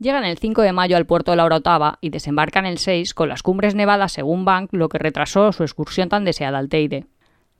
[0.00, 3.28] Llegan el 5 de mayo al puerto de la Orotava y desembarcan el 6 con
[3.28, 7.04] las cumbres nevadas según Bank, lo que retrasó su excursión tan deseada al Teide.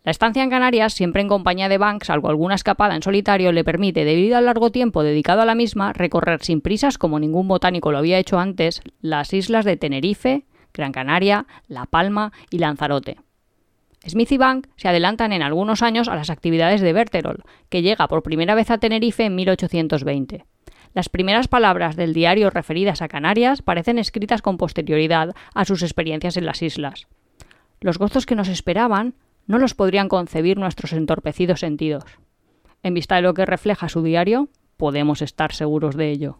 [0.04, 3.62] La estancia en Canarias, siempre en compañía de Bank, salvo alguna escapada en solitario, le
[3.62, 7.92] permite, debido al largo tiempo dedicado a la misma, recorrer sin prisas, como ningún botánico
[7.92, 13.18] lo había hecho antes, las islas de Tenerife, Gran Canaria, La Palma y Lanzarote.
[14.08, 18.08] Smith y Bank se adelantan en algunos años a las actividades de Berterol, que llega
[18.08, 20.46] por primera vez a Tenerife en 1820.
[20.92, 26.36] Las primeras palabras del diario referidas a Canarias parecen escritas con posterioridad a sus experiencias
[26.36, 27.06] en las islas.
[27.80, 29.14] Los gozos que nos esperaban
[29.46, 32.04] no los podrían concebir nuestros entorpecidos sentidos.
[32.82, 36.38] En vista de lo que refleja su diario, podemos estar seguros de ello.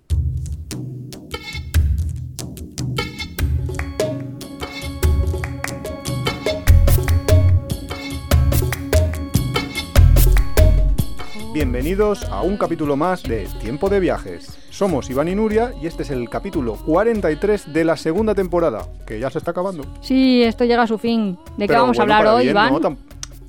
[11.53, 14.57] Bienvenidos a un capítulo más de Tiempo de Viajes.
[14.71, 19.19] Somos Iván y Nuria y este es el capítulo 43 de la segunda temporada, que
[19.19, 19.83] ya se está acabando.
[20.01, 21.37] Sí, esto llega a su fin.
[21.57, 22.73] ¿De qué Pero vamos bueno, a hablar hoy, bien, Iván?
[22.73, 22.79] No,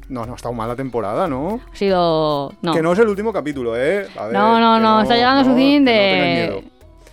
[0.10, 1.62] no, no, ha estado mal la temporada, ¿no?
[1.72, 2.52] Ha sido...
[2.64, 4.08] No, Que no es el último capítulo, ¿eh?
[4.18, 6.72] A ver, no, no, no, está llegando a su no, fin no de...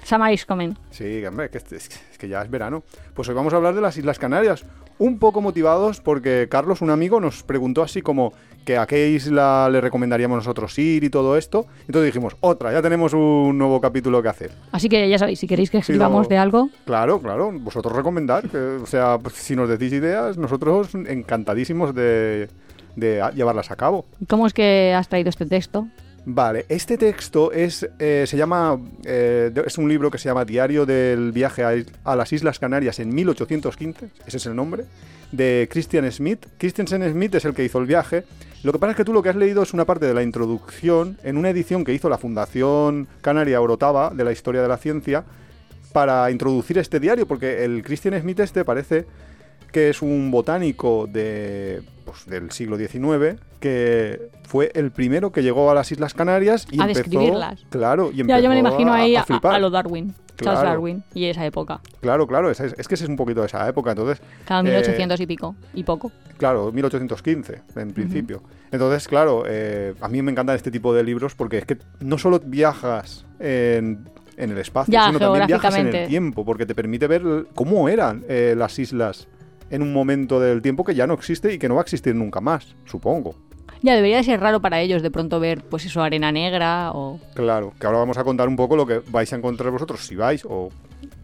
[0.09, 0.73] Summer is coming.
[0.91, 2.83] Sí, hombre, que es, es que- es que ya es verano.
[3.13, 4.65] Pues hoy vamos a hablar de las Islas Canarias.
[4.99, 8.33] Un poco motivados porque Carlos, un amigo, nos preguntó así como
[8.65, 11.67] que a qué isla le recomendaríamos nosotros ir y todo esto.
[11.87, 14.51] Entonces dijimos, otra, ya tenemos un nuevo capítulo que hacer.
[14.73, 16.29] Así que ya sabéis, si queréis que Sí, escribamos no.
[16.31, 18.49] de algo, Claro, claro, vosotros recomendar.
[18.49, 22.49] que, o sea, pues, si nos decís ideas, nosotros encantadísimos de,
[22.97, 24.07] de llevarlas a cabo.
[24.27, 25.87] ¿cómo es que has traído este texto?
[26.25, 30.85] Vale, este texto es, eh, se llama, eh, es un libro que se llama Diario
[30.85, 31.73] del viaje a,
[32.05, 34.85] a las Islas Canarias en 1815, ese es el nombre,
[35.33, 36.47] de Christian Smith.
[36.59, 38.25] Christian Smith es el que hizo el viaje.
[38.63, 40.23] Lo que pasa es que tú lo que has leído es una parte de la
[40.23, 44.79] introducción en una edición que hizo la Fundación Canaria Orotava de la Historia de la
[44.79, 45.25] Ciencia
[45.93, 49.07] para introducir este diario, porque el Christian Smith este parece
[49.73, 55.71] que es un botánico de, pues, del siglo XIX, que fue el primero que llegó
[55.71, 57.65] a las Islas Canarias y A empezó, describirlas.
[57.71, 60.63] Claro, y Ya, empezó yo me lo imagino ahí a, a, lo Darwin, Charles Claro.
[60.69, 61.81] Darwin, y esa época.
[62.01, 64.65] Claro, claro, es, es que ese es un poquito de esa época, entonces, Cada Eh,
[64.65, 66.13] 1800 y pico, y poco.
[66.39, 68.43] claro, 1815 en principio.
[68.71, 72.17] Entonces, claro, eh, a mí me encantan este tipo de libros porque es que no
[72.19, 76.75] solo viajas en, en el espacio, Ya, sino también viajas en el tiempo, porque te
[76.75, 79.27] permite ver cómo eran eh, las islas
[79.71, 82.15] en un momento del tiempo que ya no existe y que no va a existir
[82.15, 83.35] nunca más, supongo.
[83.83, 87.21] Ya, debería de ser raro para ellos de pronto ver, pues eso, arena negra o...
[87.35, 90.17] Claro, que ahora vamos a contar un poco lo que vais a encontrar vosotros si
[90.17, 90.71] vais o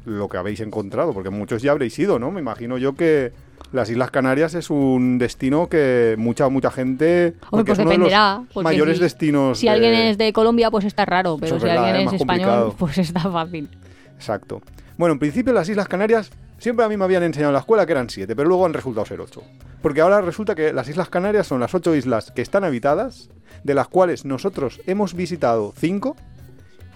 [0.05, 2.31] lo que habéis encontrado, porque muchos ya habréis ido, ¿no?
[2.31, 3.33] Me imagino yo que
[3.73, 8.09] las Islas Canarias es un destino que mucha mucha gente pues es uno de los
[8.09, 8.43] dependerá.
[8.53, 11.63] porque mayores si, destinos Si de- alguien es de Colombia, pues está raro, pero es
[11.63, 12.75] si verdad, alguien es español, complicado.
[12.79, 13.69] pues está fácil.
[14.15, 14.63] Exacto.
[14.97, 17.87] Bueno, en principio las Islas Canarias siempre a mí me habían enseñado en la escuela
[17.87, 19.43] que eran siete, pero luego han resultado ser ocho.
[19.83, 23.31] Porque ahora resulta que las Islas Canarias son las ocho islas que están habitadas,
[23.63, 26.17] de las cuales nosotros hemos visitado cinco,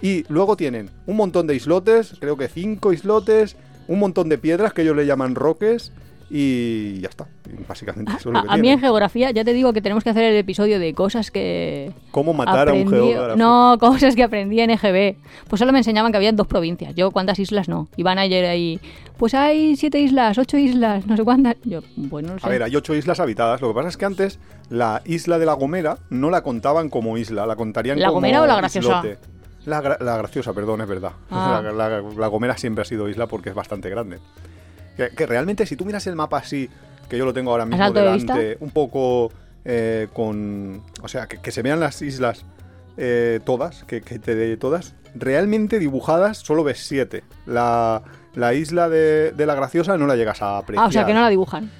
[0.01, 4.73] y luego tienen un montón de islotes, creo que cinco islotes, un montón de piedras
[4.73, 5.91] que ellos le llaman roques,
[6.29, 7.27] y ya está.
[7.67, 10.03] Básicamente eso es lo A, que a mí en geografía ya te digo que tenemos
[10.03, 13.37] que hacer el episodio de cosas que ¿Cómo matar a un aprendí- geógrafo?
[13.37, 15.15] No, cosas que aprendí en EGB.
[15.47, 16.93] Pues solo me enseñaban que había dos provincias.
[16.95, 17.87] Yo cuántas islas no.
[17.97, 18.79] Iban ayer ahí.
[19.17, 21.55] Pues hay siete islas, ocho islas, no sé cuántas.
[21.63, 22.45] Yo, bueno, no sé.
[22.45, 23.59] A ver, hay ocho islas habitadas.
[23.61, 24.39] Lo que pasa es que antes
[24.69, 28.41] la isla de La Gomera no la contaban como isla, la contarían ¿La como Gomera
[28.43, 28.87] o la Graciosa?
[28.99, 29.17] islote.
[29.65, 31.11] La, gra- la graciosa, perdón, es verdad.
[31.29, 31.59] Ah.
[31.75, 34.19] La, la- la Gomera siempre ha sido isla porque es bastante grande.
[34.99, 36.69] Que, que realmente si tú miras el mapa así,
[37.09, 39.31] que yo lo tengo ahora mismo de delante, un poco
[39.65, 40.83] eh, con...
[41.01, 42.45] O sea, que, que se vean las islas
[42.97, 47.23] eh, todas, que, que te dé todas, realmente dibujadas solo ves siete.
[47.45, 48.01] La,
[48.35, 50.85] la isla de, de la Graciosa no la llegas a apreciar.
[50.85, 51.71] ah, o sea que no la dibujan.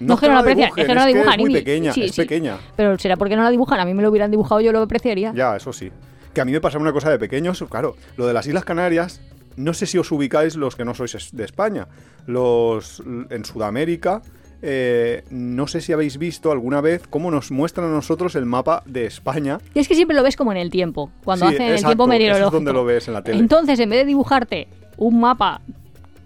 [0.00, 1.58] No, es que no la aprecian, es que no la dibujan, Es muy Indi.
[1.60, 2.22] pequeña, Sí, es sí.
[2.22, 2.56] pequeña.
[2.74, 3.78] Pero será porque no la dibujan.
[3.80, 5.32] A mí me lo hubieran dibujado, yo lo apreciaría.
[5.34, 5.92] Ya, eso sí.
[6.32, 9.20] Que a mí me pasaba una cosa de pequeños, claro, lo de las Islas Canarias,
[9.60, 11.86] no sé si os ubicáis los que no sois de España.
[12.26, 14.22] Los en Sudamérica,
[14.62, 18.82] eh, no sé si habéis visto alguna vez cómo nos muestran a nosotros el mapa
[18.86, 19.58] de España.
[19.74, 22.04] Y es que siempre lo ves como en el tiempo, cuando Sí, hacen el tiempo
[22.04, 22.50] eso es meteorológico.
[22.56, 23.38] donde lo ves en la tele.
[23.38, 25.60] Entonces, en vez de dibujarte un mapa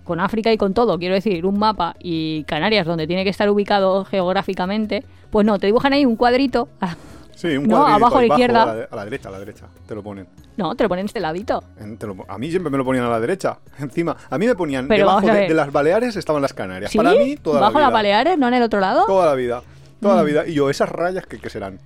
[0.04, 3.48] con África y con todo, quiero decir, un mapa y Canarias donde tiene que estar
[3.48, 6.68] ubicado geográficamente, pues no, te dibujan ahí un cuadrito.
[7.36, 8.62] Sí, un No, abajo a la izquierda.
[8.62, 10.26] A la, de- a la derecha, a la derecha, te lo ponen.
[10.56, 11.62] No, te lo ponen este ladito.
[11.78, 14.16] En- te lo po- a mí siempre me lo ponían a la derecha, encima.
[14.30, 16.90] A mí me ponían Pero debajo de, las Baleares estaban las Canarias.
[16.90, 16.98] ¿Sí?
[16.98, 17.86] Para mí, toda ¿Bajo la vida.
[17.86, 19.04] las Baleares, no en el otro lado?
[19.06, 19.62] Toda la vida.
[20.00, 20.26] Toda la Mm.
[20.26, 20.46] vida.
[20.46, 21.78] Y yo, esas rayas, ¿qué, qué serán?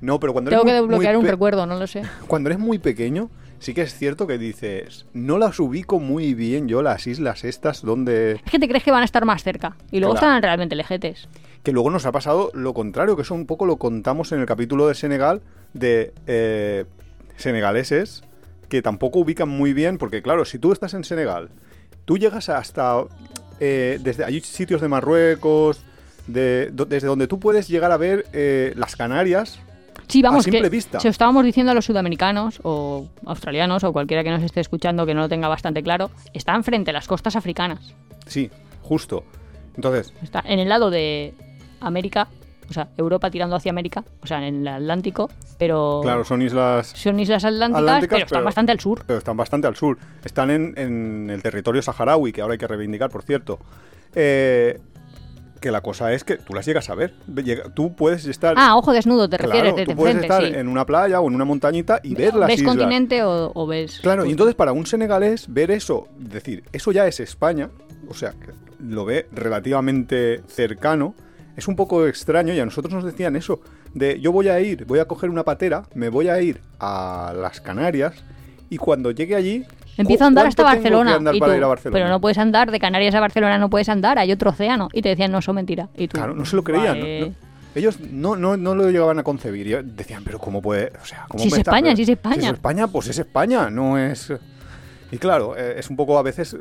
[0.00, 2.02] No, pero cuando Tengo eres que desbloquear un recuerdo, no lo sé.
[2.28, 6.68] Cuando eres muy pequeño, sí que es cierto que dices, no las ubico muy bien
[6.68, 8.32] yo, las islas estas, donde...
[8.44, 10.28] Es que te crees que van a estar más cerca y luego Claro.
[10.28, 11.28] están realmente lejetes.
[11.62, 14.46] Que luego nos ha pasado lo contrario, que eso un poco lo contamos en el
[14.46, 15.42] capítulo de Senegal,
[15.74, 16.84] de eh,
[17.36, 18.22] senegaleses
[18.68, 21.48] que tampoco ubican muy bien, porque claro, si tú estás en Senegal,
[22.04, 23.02] tú llegas hasta...
[23.60, 25.80] eh, desde Hay sitios de Marruecos,
[26.26, 29.58] de, do- desde donde tú puedes llegar a ver eh, las Canarias,
[30.06, 31.00] Sí, vamos, A simple que vista.
[31.00, 35.04] se lo estábamos diciendo a los sudamericanos o australianos o cualquiera que nos esté escuchando
[35.04, 37.94] que no lo tenga bastante claro, están frente a las costas africanas.
[38.26, 38.50] sí,
[38.82, 39.24] justo.
[39.76, 41.34] Entonces, Está en el lado de
[41.80, 42.28] América,
[42.68, 46.88] o sea, Europa tirando hacia América, o sea, en el Atlántico, pero claro, son islas
[46.88, 49.04] son islas atlánticas, Atlánticas, pero están bastante al sur.
[49.06, 49.98] pero están bastante al sur.
[50.24, 53.58] Están en, en el territorio saharaui, que ahora hay que reivindicar, por cierto.
[54.14, 54.78] Eh,
[55.60, 57.14] que la cosa es que tú las llegas a ver.
[57.74, 58.54] Tú puedes estar...
[58.56, 60.58] Ah, ojo desnudo, te refieres claro, tú puedes frente, estar sí.
[60.58, 62.76] en una playa o en una montañita y ver las ¿Ves islas.
[62.76, 63.98] continente o, o ves...?
[64.00, 67.70] Claro, y entonces para un senegalés ver eso, decir, eso ya es España,
[68.08, 71.14] o sea, que lo ve relativamente cercano,
[71.58, 73.60] es un poco extraño y a nosotros nos decían eso,
[73.92, 77.34] de yo voy a ir, voy a coger una patera, me voy a ir a
[77.36, 78.14] las Canarias
[78.70, 79.64] y cuando llegue allí...
[79.96, 81.92] Empiezo ¿cu- a andar hasta Barcelona, andar y tú, a Barcelona?
[81.98, 84.88] pero no puedes andar de Canarias a Barcelona, no puedes andar, hay otro océano.
[84.92, 85.88] Y te decían, no, eso mentira.
[85.96, 86.96] Y tú, Claro, no se lo creían.
[87.00, 87.04] ¿no?
[87.04, 87.20] vale.
[87.30, 89.84] No- ellos no, no, no lo llegaban a concebir.
[89.84, 90.92] decían, pero ¿cómo puede...?
[91.02, 92.40] O sea, ¿cómo Si es España, si es España.
[92.40, 94.32] Si es España, pues es España, no es...
[95.10, 96.56] Y claro, eh, es un poco a veces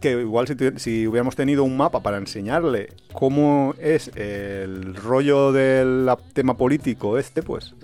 [0.00, 6.10] que igual si, si hubiéramos tenido un mapa para enseñarle cómo es el rollo del
[6.32, 7.74] tema político este, pues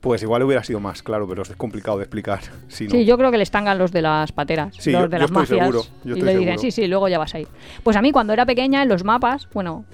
[0.00, 2.40] pues igual hubiera sido más claro, pero es complicado de explicar.
[2.68, 2.90] Si no.
[2.90, 5.18] Sí, yo creo que le estangan los de las pateras, Sí, los yo- de yo
[5.18, 5.58] las estoy mafias.
[5.60, 6.58] seguro, yo y le dicen, seguro.
[6.60, 7.48] sí, sí, luego ya vas a ir.
[7.82, 9.86] Pues a mí cuando era pequeña, en los mapas, bueno.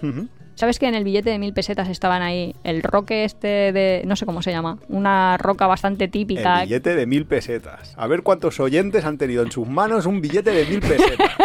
[0.61, 4.15] ¿Sabes que en el billete de mil pesetas estaban ahí el roque este de, no
[4.15, 6.61] sé cómo se llama, una roca bastante típica?
[6.63, 7.95] El billete de mil pesetas.
[7.97, 11.31] A ver cuántos oyentes han tenido en sus manos un billete de mil pesetas.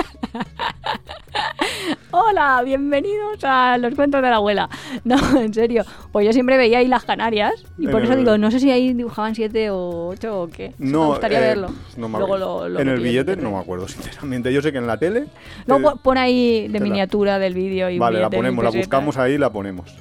[2.18, 4.70] Hola, bienvenidos a los cuentos de la abuela.
[5.04, 5.84] No, en serio.
[6.14, 8.60] Pues yo siempre veía ahí las Canarias y En por eso el- digo, no sé
[8.62, 10.72] si ahí dibujaban siete o ocho o qué.
[10.80, 11.68] me No, gustaría eh, verlo.
[11.98, 14.52] no me Luego lo- lo en el billete no me acuerdo, sinceramente.
[14.54, 15.26] Yo sé que en la tele.
[15.68, 18.88] Luego eh, pon- ahí de miniatura del vídeo y vale, la ponemos, la pesetas.
[19.18, 19.96] Ahí la ponemos.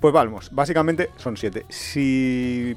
[0.00, 1.64] Pues vamos, básicamente son siete.
[1.68, 2.76] Si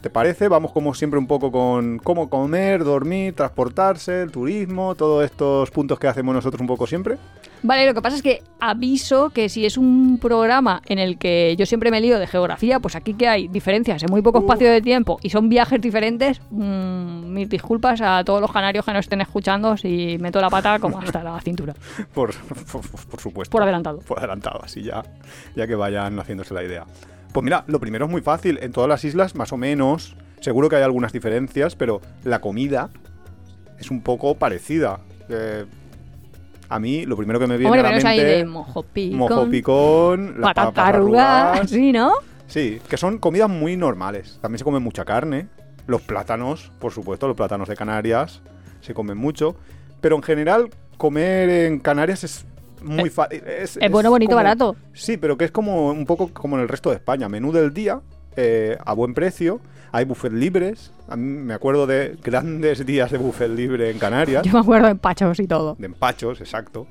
[0.00, 5.24] te parece, vamos como siempre un poco con cómo comer, dormir, transportarse, el turismo, todos
[5.24, 7.16] estos puntos que hacemos nosotros un poco siempre.
[7.64, 11.56] Vale, lo que pasa es que aviso que si es un programa en el que
[11.58, 14.70] yo siempre me lío de geografía, pues aquí que hay diferencias en muy poco espacio
[14.70, 19.06] de tiempo y son viajes diferentes, mm, mis disculpas a todos los canarios que nos
[19.06, 21.72] estén escuchando si meto la pata como hasta la cintura.
[22.12, 23.50] Por, por, por supuesto.
[23.50, 24.00] Por adelantado.
[24.00, 25.02] Por adelantado, así ya,
[25.56, 26.84] ya que vayan haciéndose la idea.
[27.32, 28.58] Pues mira, lo primero es muy fácil.
[28.60, 32.90] En todas las islas, más o menos, seguro que hay algunas diferencias, pero la comida
[33.78, 35.00] es un poco parecida.
[35.30, 35.64] Eh,
[36.74, 38.24] a mí, lo primero que me viene Hombre, a la mente...
[38.24, 42.14] de mojo picón, mojo picón, las patata papas arrugada, sí, ¿no?
[42.48, 44.38] Sí, que son comidas muy normales.
[44.42, 45.46] También se come mucha carne.
[45.86, 48.42] Los plátanos, por supuesto, los plátanos de Canarias
[48.80, 49.54] se comen mucho.
[50.00, 52.44] Pero en general, comer en Canarias es
[52.82, 53.40] muy fácil.
[53.46, 54.74] Es, es bueno, bonito, barato.
[54.94, 57.28] Sí, pero que es como un poco como en el resto de España.
[57.28, 58.00] Menú del día,
[58.36, 59.60] eh, a buen precio.
[59.92, 60.92] Hay buffet libres.
[61.08, 64.42] A mí me acuerdo de grandes días de buffet libre en Canarias.
[64.44, 65.76] Yo me acuerdo de pachos y todo.
[65.78, 66.86] De empachos, exacto.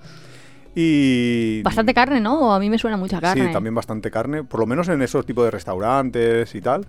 [0.76, 1.62] Y...
[1.62, 2.54] Bastante carne, ¿no?
[2.54, 3.48] A mí me suena mucha carne.
[3.48, 6.86] Sí, también bastante carne, por lo menos en esos tipos de restaurantes y tal.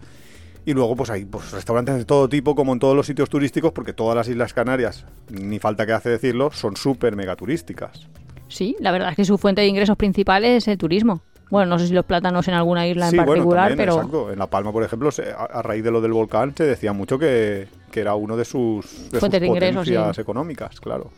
[0.66, 3.72] Y luego pues hay pues, restaurantes de todo tipo, como en todos los sitios turísticos,
[3.72, 8.08] porque todas las Islas Canarias, ni falta que hace decirlo, son súper mega turísticas.
[8.48, 11.22] Sí, la verdad es que su fuente de ingresos principal es el turismo.
[11.54, 13.96] Bueno, no sé si los plátanos en alguna isla sí, en bueno, particular, también, pero
[13.98, 14.32] exacto.
[14.32, 16.92] En La Palma, por ejemplo, se- a, a raíz de lo del volcán, se decía
[16.92, 20.20] mucho que, que era uno de sus, de sus de ingresos, potencias sí.
[20.22, 21.10] económicas, claro.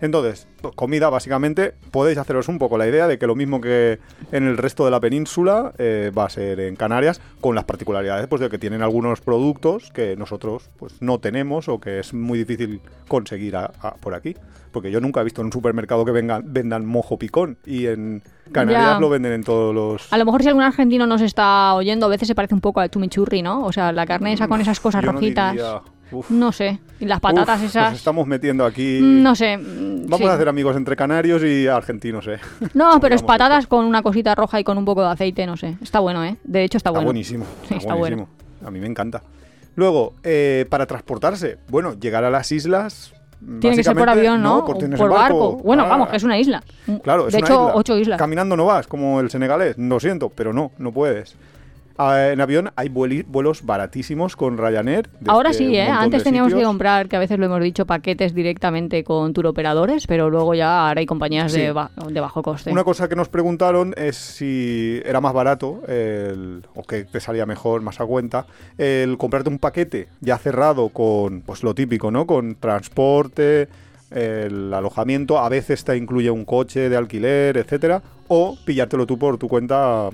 [0.00, 3.98] Entonces, comida, básicamente, podéis haceros un poco la idea de que lo mismo que
[4.32, 8.26] en el resto de la península eh, va a ser en Canarias, con las particularidades
[8.28, 12.38] pues, de que tienen algunos productos que nosotros pues, no tenemos o que es muy
[12.38, 14.36] difícil conseguir a- a- por aquí.
[14.72, 18.22] Porque yo nunca he visto en un supermercado que vengan, vendan mojo picón y en
[18.52, 19.00] Canarias Ya.
[19.00, 20.12] lo venden en todos los...
[20.12, 22.80] a lo mejor si algún argentino nos está oyendo, a veces se parece un poco
[22.80, 23.64] al chimichurri, ¿no?
[23.64, 25.52] O sea, la carne esa con esas cosas Yo no rojitas.
[25.52, 25.82] diría-.
[26.30, 26.80] No sé.
[27.00, 27.90] Y las patatas Uf, esas.
[27.90, 28.98] Nos estamos metiendo aquí.
[29.02, 29.56] No sé.
[29.56, 30.26] mm, Vamos sí.
[30.26, 32.38] a hacer amigos entre canarios y argentinos, ¿eh?
[32.74, 35.56] No, pero es patatas con una cosita roja y con un poco de aceite, no
[35.56, 35.76] sé.
[35.80, 36.36] Está bueno, ¿eh?
[36.44, 37.06] De hecho, está, Está bueno.
[37.06, 37.44] buenísimo.
[37.62, 38.28] Sí, Está, está buenísimo.
[38.64, 39.22] A mí me encanta.
[39.76, 43.12] Luego, eh, para transportarse, bueno, llegar a las islas.
[43.60, 44.64] Tiene que ser por avión, ¿no?
[44.64, 45.58] por, barco.
[45.62, 46.60] Bueno, Ah, vamos, es una isla.
[47.04, 47.72] Claro, es De una hecho, isla.
[47.76, 48.18] ocho islas.
[48.18, 49.78] Caminando no vas, como el senegalés.
[49.78, 51.36] Lo siento, pero no, no puedes.
[52.00, 55.08] Ah, en avión hay vuelos baratísimos con Ryanair.
[55.26, 55.82] Ahora sí, ¿eh?
[55.88, 60.30] Antes teníamos que comprar, que a veces lo hemos dicho, paquetes directamente con turoperadores, pero
[60.30, 61.60] luego ya ahora hay compañías Sí.
[61.60, 62.70] de, ba- de bajo coste.
[62.70, 67.46] Una cosa que nos preguntaron es si era más barato el- o que te salía
[67.46, 68.46] mejor, más a cuenta,
[68.78, 72.26] el comprarte un paquete ya cerrado con pues lo típico, ¿no?
[72.28, 73.68] Con transporte,
[74.12, 79.36] el alojamiento, a veces te incluye un coche de alquiler, etcétera, o pillártelo tú por
[79.36, 80.10] tu cuenta.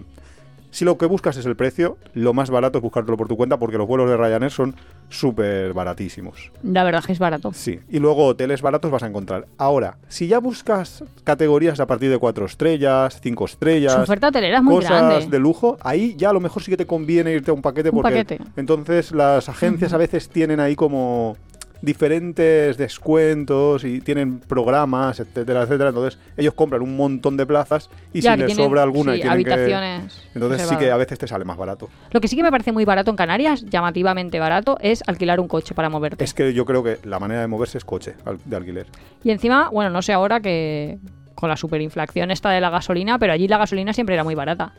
[0.74, 3.60] Si lo que buscas es el precio, lo más barato es buscártelo por tu cuenta
[3.60, 4.74] porque los vuelos de Ryanair son
[5.08, 6.50] súper baratísimos.
[6.64, 7.52] La verdad es que es barato.
[7.52, 9.46] Sí, y luego hoteles baratos vas a encontrar.
[9.56, 14.56] Ahora, si ya buscas categorías a partir de 4 estrellas, 5 estrellas, Su oferta hotelera
[14.58, 15.26] es muy cosas grande.
[15.28, 17.90] de lujo, ahí ya a lo mejor sí que te conviene irte a un paquete
[17.90, 18.40] Un porque paquete.
[18.56, 21.36] entonces las agencias a veces tienen ahí como
[21.84, 25.90] diferentes descuentos y tienen programas, etcétera, etcétera.
[25.90, 29.12] Entonces ellos compran un montón de plazas y Ya, si que les tienen, sobra alguna
[29.12, 29.52] sí, y tienen que...
[29.52, 30.22] habitaciones.
[30.34, 31.88] Entonces sí que a veces te sale más barato.
[32.10, 35.48] Lo que sí que me parece muy barato en Canarias, llamativamente barato, es alquilar un
[35.48, 36.24] coche para moverte.
[36.24, 38.14] Es que yo creo que la manera de moverse es coche
[38.44, 38.86] de alquiler.
[39.22, 40.98] Y encima, bueno, no sé ahora que
[41.34, 44.72] con la superinflación esta de la gasolina, pero allí la gasolina siempre era muy barata.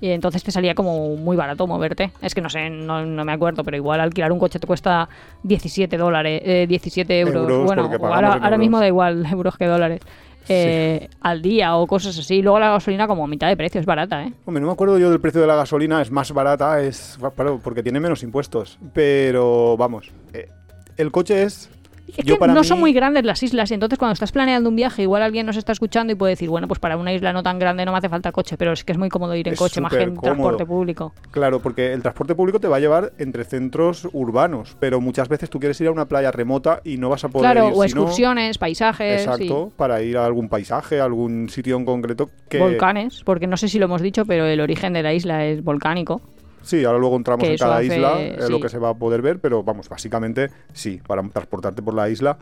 [0.00, 2.12] Y entonces te salía como muy barato moverte.
[2.22, 5.08] Es que no sé, no, no me acuerdo, pero igual alquilar un coche te cuesta
[5.42, 7.50] 17 dólares, eh, 17 euros.
[7.50, 10.00] Euros, bueno, ahora, mismo da igual euros que dólares.
[10.48, 12.40] eh, Al día o cosas así.
[12.40, 14.32] Luego la gasolina como a mitad de precio, es barata, ¿eh?
[14.46, 17.60] Hombre, no me acuerdo yo del precio de la gasolina, es más barata, es claro,
[17.62, 18.78] porque tiene menos impuestos.
[18.94, 20.48] Pero vamos, eh,
[20.96, 21.68] el coche es.
[22.16, 24.68] Es yo que para no son muy grandes las islas, y entonces cuando estás planeando
[24.68, 27.32] un viaje, igual alguien nos está escuchando y puede decir, bueno, pues para una isla
[27.32, 29.46] no tan grande no me hace falta coche, pero es que es muy cómodo ir
[29.48, 31.12] en Es coche, más que en transporte público.
[31.30, 35.50] Claro, porque el transporte público te va a llevar entre centros urbanos, pero muchas veces
[35.50, 37.84] tú quieres ir a una playa remota y no vas a poder Claro, ir o
[37.84, 43.22] excursiones, paisajes, Exacto, para ir a algún paisaje, a algún sitio en concreto que volcanes,
[43.24, 46.20] porque no sé si lo hemos dicho, pero el origen de la isla es volcánico.
[46.62, 48.52] Sí, ahora luego entramos Que en cada hace- isla, es sí.
[48.52, 52.08] lo que se va a poder ver, pero vamos, básicamente sí, para transportarte por la
[52.10, 52.38] isla.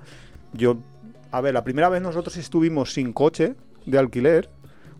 [0.52, 0.76] Yo,
[1.30, 3.54] a ver, la primera vez nosotros estuvimos sin coche
[3.87, 4.48] de alquiler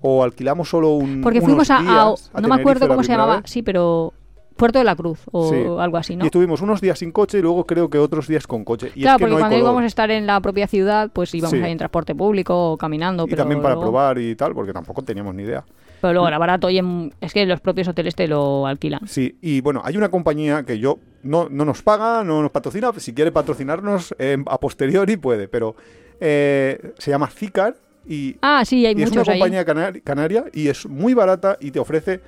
[0.01, 3.37] o alquilamos solo un Porque fuimos a, a- a no me acuerdo cómo se llamaba,
[3.41, 3.51] vez.
[3.51, 4.13] sí, pero
[4.57, 5.57] Puerto de la Cruz o Sí.
[5.79, 6.25] algo así, ¿no?
[6.25, 8.91] Y estuvimos unos días sin coche y luego creo que otros días con coche.
[8.97, 9.61] Y claro, es que porque no cuando color.
[9.65, 11.63] íbamos a estar en la propia ciudad, pues íbamos Sí.
[11.65, 13.25] ahí en transporte público o caminando.
[13.25, 15.65] Y pero también para luego- probar y tal, porque tampoco teníamos ni idea.
[16.01, 19.07] Pero luego era barato y en- es que los propios hoteles te lo alquilan.
[19.09, 22.91] Sí, y bueno, hay una compañía que yo no, no nos paga, no nos patrocina.
[22.97, 25.75] Si quiere patrocinarnos eh, a posteriori puede, pero
[26.21, 27.77] eh, se llama Zicar
[28.07, 31.71] y, Ah, sí, hay y es una compañía canari- canaria y es muy barata y
[31.71, 32.21] te ofrece.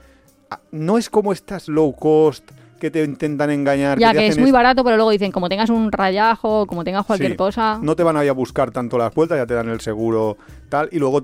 [0.50, 2.50] ah, No es como estas low cost
[2.80, 3.98] que te intentan engañar.
[3.98, 7.32] Ya que es muy barato, pero luego dicen, como tengas un rayajo, como tengas cualquier
[7.32, 7.78] Sí, cosa.
[7.82, 10.38] No te van a ir a buscar tanto las vueltas, ya te dan el seguro
[10.70, 11.20] tal, y luego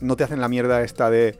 [0.00, 1.36] no te hacen la mierda esta de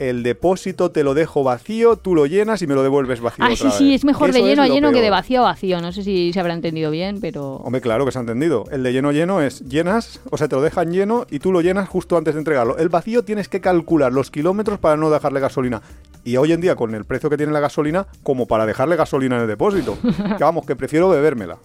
[0.00, 3.44] el depósito te lo dejo vacío, tú lo llenas y me lo devuelves vacío.
[3.44, 3.96] Ah, otra sí, sí, vez.
[3.96, 5.80] es mejor Eso de lleno a lleno que de vacío a vacío.
[5.82, 7.56] No sé si se habrá entendido bien, pero.
[7.56, 8.64] Hombre, claro que se ha entendido.
[8.70, 11.60] El de lleno lleno es llenas, o sea, te lo dejan lleno y tú lo
[11.60, 12.78] llenas justo antes de entregarlo.
[12.78, 15.82] El vacío tienes que calcular los kilómetros para no dejarle gasolina.
[16.24, 19.36] Y hoy en día, con el precio que tiene la gasolina, como para dejarle gasolina
[19.36, 19.98] en el depósito.
[20.38, 21.58] que vamos, que prefiero bebérmela.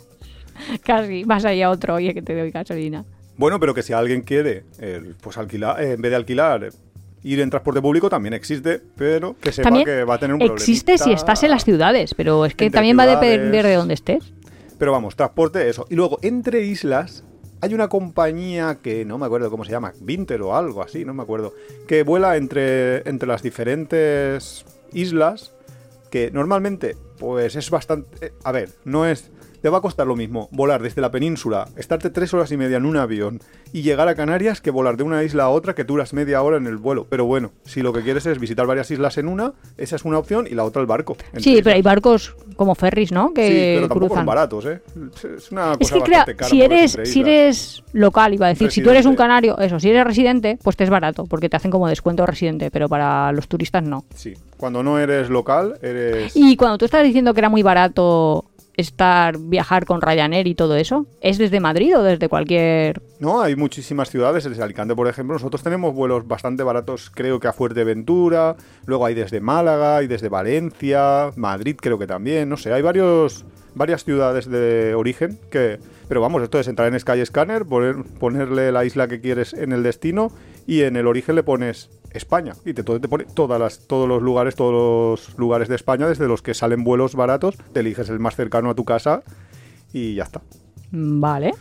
[0.84, 3.06] Casi, vas ahí a otro, oye, que te doy gasolina.
[3.38, 4.64] Bueno, pero que si alguien quiere,
[5.22, 6.70] pues alquilar, eh, en vez de alquilar,
[7.26, 10.42] ir en transporte público también existe, pero que sepa También que va a tener un
[10.44, 13.96] existe si estás en las ciudades, pero es que también va a depender de dónde
[13.96, 14.32] estés.
[14.78, 15.88] Pero vamos, transporte, eso.
[15.90, 17.24] Y luego, entre islas,
[17.62, 21.14] hay una compañía que no me acuerdo cómo se llama, Vinter o algo así, no
[21.16, 21.54] me acuerdo,
[21.88, 25.54] que vuela entre, entre las diferentes islas,
[26.12, 28.28] que normalmente, pues es bastante...
[28.28, 29.32] eh, A ver, no es...
[29.66, 32.78] Te va a costar lo mismo volar desde la península, estarte tres horas y media
[32.78, 33.40] en un avión
[33.74, 36.58] y llegar a Canarias que volar de una isla a otra que duras media hora
[36.58, 37.08] en el vuelo.
[37.10, 40.20] Pero bueno, si lo que quieres es visitar varias islas en una, esa es una
[40.20, 41.18] opción y la otra el barco.
[41.38, 43.34] Sí, pero hay barcos como ferries, ¿no?
[43.34, 44.18] Que Sí, pero tampoco cruzan.
[44.18, 44.82] son baratos, ¿eh?
[45.36, 48.50] Es una cosa Es que bastante crea, cara si eres, si eres local, iba a
[48.50, 51.50] decir, si tú eres un canario, eso, si eres residente, pues te es barato, porque
[51.50, 54.06] te hacen como descuento residente, pero para los turistas no.
[54.14, 56.34] Sí, cuando no eres local, eres...
[56.36, 58.46] Y cuando tú estás diciendo que era muy barato
[58.78, 63.02] estar, viajar con Ryanair y todo eso, ¿es desde Madrid o desde cualquier...?
[63.20, 65.34] No, hay muchísimas ciudades, desde Alicante, por ejemplo.
[65.34, 68.56] Nosotros tenemos vuelos bastante baratos, creo que a Fuerteventura.
[68.86, 72.50] Luego hay desde Málaga, hay desde Valencia, Madrid creo que también.
[72.50, 75.80] No sé, hay varios, varias ciudades de origen que...
[76.08, 79.82] Pero vamos, esto es entrar en Skyscanner, poner, ponerle la isla que quieres en el
[79.82, 80.32] destino
[80.68, 82.54] y en el origen le pones España.
[82.66, 84.74] Y te, te pone todas las, todos los lugares, todos
[85.30, 88.70] los lugares de España, desde los que salen vuelos baratos, te eliges el más cercano
[88.70, 89.24] a tu casa
[89.94, 90.42] y ya está.
[90.92, 91.52] Mm, Vale.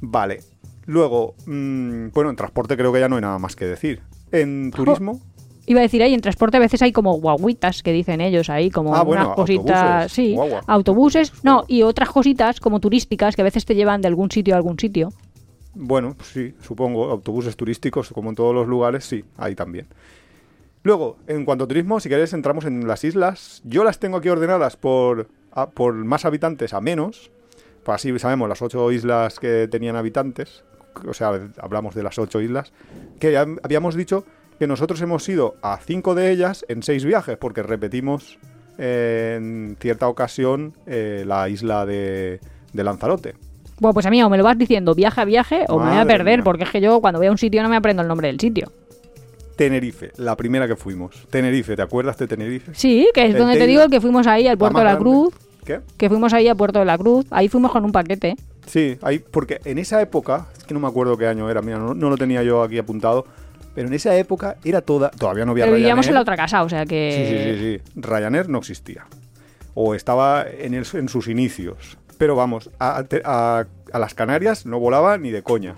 [0.00, 0.40] Vale.
[0.86, 4.02] Luego, mm, bueno, en transporte creo que ya no hay nada más que decir.
[4.32, 5.20] En turismo,
[5.64, 8.68] Iba a decir ahí, en transporte a veces hay como guaguitas que dicen ellos ahí,
[8.68, 10.60] como Ah, bueno, unas cositas, autobuses, sí, guagua.
[10.66, 14.54] autobuses, no, y otras cositas como turísticas que a veces te llevan de algún sitio
[14.54, 15.10] a algún sitio.
[15.74, 19.86] Bueno, sí, supongo, autobuses turísticos, como en todos los lugares, sí, ahí también.
[20.82, 23.62] Luego, en cuanto a turismo, si queréis, entramos en las islas.
[23.64, 27.30] Yo las tengo aquí ordenadas por, a- por más habitantes a menos.
[27.84, 30.64] Pues así sabemos las ocho islas que tenían habitantes.
[31.06, 32.72] O sea, hablamos de las ocho islas.
[33.20, 34.24] Que ya habíamos dicho
[34.58, 38.38] que nosotros hemos ido a cinco de ellas en seis viajes, porque repetimos
[38.78, 42.40] eh, en cierta ocasión eh, la isla de,
[42.72, 43.34] de Lanzarote.
[43.82, 45.98] Bueno, pues a mí o me lo vas diciendo viaje a viaje o me voy
[45.98, 46.44] a perder, mía.
[46.44, 48.38] porque es que yo cuando voy a un sitio no me aprendo el nombre del
[48.38, 48.70] sitio.
[49.56, 51.26] Tenerife, la primera que fuimos.
[51.28, 52.72] Tenerife, ¿te acuerdas de Tenerife?
[52.74, 54.96] Sí, que es El donde te digo que fuimos ahí al Puerto de la.
[54.96, 55.34] Cruz,
[55.64, 55.80] ¿Qué?
[55.96, 58.36] que fuimos ahí a Puerto de la Cruz, ahí fuimos con un paquete.
[58.66, 61.78] Sí, ahí, porque en esa época, es que no me acuerdo qué año era, mira,
[61.78, 63.26] no, no lo tenía yo aquí apuntado,
[63.74, 66.22] pero en esa época era toda, todavía no había Pero vivíamos en la Ryanair.
[66.22, 67.52] otra casa, o sea Sí, que...
[67.58, 68.00] sí, sí, sí.
[68.00, 69.06] Ryanair no existía.
[69.74, 71.98] O estaba en, el- en sus inicios.
[72.22, 75.74] Pero vamos, a, te- a- a las Canarias no volaba ni de coña.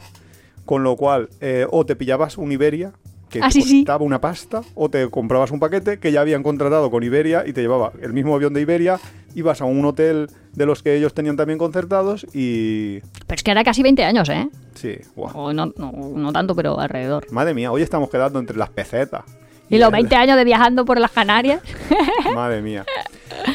[0.67, 2.93] Con lo cual, eh, o te pillabas un Iberia,
[3.31, 3.79] que Ah, te sí, sí.
[3.83, 7.55] costaba una pasta, o te comprabas un paquete que ya habían contratado con Iberia y
[7.55, 9.01] te llevaba el mismo avión de Iberia,
[9.35, 13.01] ibas a un hotel de los que ellos tenían también concertados y...
[13.27, 14.47] Pero es que era casi 20 años, ¿eh?
[14.75, 14.97] Sí.
[15.17, 17.25] O no, no, no tanto, pero alrededor.
[17.33, 19.23] Madre mía, hoy estamos quedando entre las pesetas.
[19.71, 21.61] Y los el- 20 años de viajando por las Canarias.
[22.35, 22.85] Madre mía.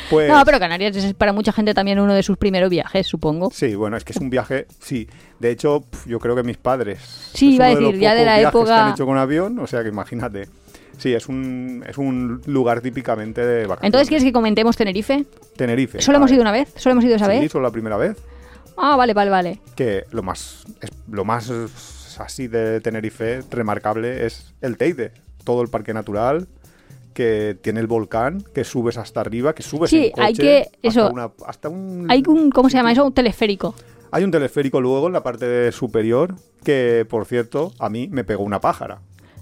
[0.10, 0.30] Pues...
[0.30, 3.50] No, pero Canarias es para mucha gente también uno de sus primeros viajes, supongo.
[3.52, 5.08] Sí, bueno, es que es un viaje, sí.
[5.40, 7.00] De hecho, yo creo que mis padres.
[7.34, 9.68] Sí, iba a de decir, ya de la época- que han hecho con avión, o
[9.68, 10.48] sea que imagínate.
[10.98, 13.86] Sí, es un, es un lugar típicamente de vacaciones.
[13.88, 15.24] Entonces, ¿quieres que comentemos Tenerife?
[15.56, 16.02] Tenerife.
[16.02, 16.36] ¿Solo hemos ver.
[16.36, 16.74] ido una vez?
[16.76, 17.52] ¿Solo hemos ido esa Sí, vez?
[17.52, 18.18] solo la primera vez.
[18.76, 19.60] Ah, vale, vale, vale.
[19.78, 21.50] Que lo más, es- lo más
[22.20, 25.14] así de Tenerife remarcable es el Teide.
[25.50, 26.48] Todo el parque natural,
[27.16, 30.60] que tiene el volcán, que subes hasta arriba, que subes Sí, en coche hay que-
[30.62, 31.10] hasta eso.
[31.12, 33.04] una- hasta un Hay un, ¿cómo se llama eso?
[33.04, 33.74] Un teleférico.
[34.12, 38.44] Hay un teleférico luego en la parte superior que, por cierto, a mí me pegó
[38.44, 39.00] una pájara.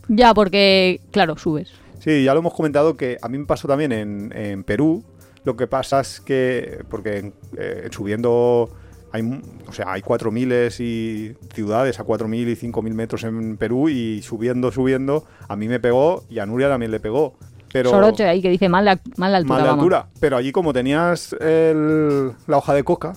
[0.07, 1.73] Ya, porque, claro, subes.
[1.99, 5.03] Sí, ya lo hemos comentado que a mí me pasó también en, en Perú.
[5.43, 8.69] Lo que pasa es que, porque eh, subiendo,
[9.17, 14.21] hay, o sea, hay 4.000 y ciudades a 4.000 y 5.000 metros en Perú y
[14.21, 17.35] subiendo, subiendo, a mí me pegó y a Nuria también le pegó.
[17.71, 19.55] Pero, Soroche ahí que dice mal de, mal de altura.
[19.55, 19.83] Mal de vamos.
[19.83, 20.07] altura.
[20.19, 23.13] Pero allí como tenías el- la hoja de coca,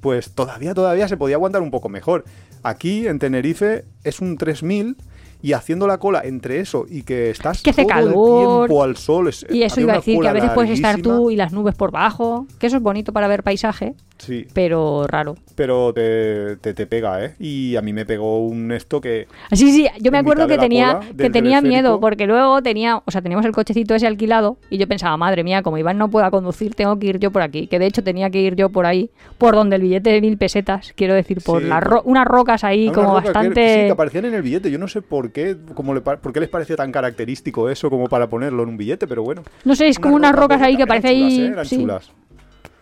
[0.00, 2.24] pues todavía, todavía se podía aguantar un poco mejor.
[2.62, 4.96] Aquí en Tenerife es un 3000
[5.42, 8.08] y haciendo la cola entre eso y que estás Que hace todo calor.
[8.08, 9.28] el tiempo al sol.
[9.28, 11.74] es- Y eso iba a decir que a veces puedes estar tú y las nubes
[11.74, 15.34] por bajo, que eso es bonito para ver paisaje, Sí, pero raro.
[15.56, 17.34] pero te, te, te pega, ¿eh?
[17.40, 19.26] Y a mí me pegó un esto que...
[19.52, 23.20] Sí, sí, yo me acuerdo que tenía, que tenía miedo, porque luego tenía, o sea,
[23.22, 26.74] teníamos el cochecito ese alquilado y yo pensaba, madre mía, como Iván no pueda conducir,
[26.74, 27.66] tengo que ir yo por aquí.
[27.66, 30.38] Que de hecho tenía que ir yo por ahí, por donde el billete de mil
[30.38, 33.74] pesetas, quiero decir, por Sí, ro- unas rocas ahí Una como roca que- bastante...
[33.80, 34.70] sí, que aparecían en el billete.
[34.70, 38.06] Yo no sé por qué, cómo le, por qué les parecía tan característico eso como
[38.08, 39.42] para ponerlo en un billete, pero bueno.
[39.64, 41.48] No sé, es como unas rocas ahí que parece ahí...
[41.48, 41.68] chulas, ¿eh?
[41.68, 42.10] Sí, chulas.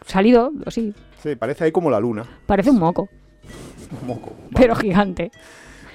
[0.07, 0.93] salido, sí,
[1.23, 2.25] Sí, parece ahí como la luna.
[2.47, 3.09] parece un moco,
[4.01, 4.31] Un moco.
[4.31, 4.51] Vale.
[4.55, 5.31] pero gigante.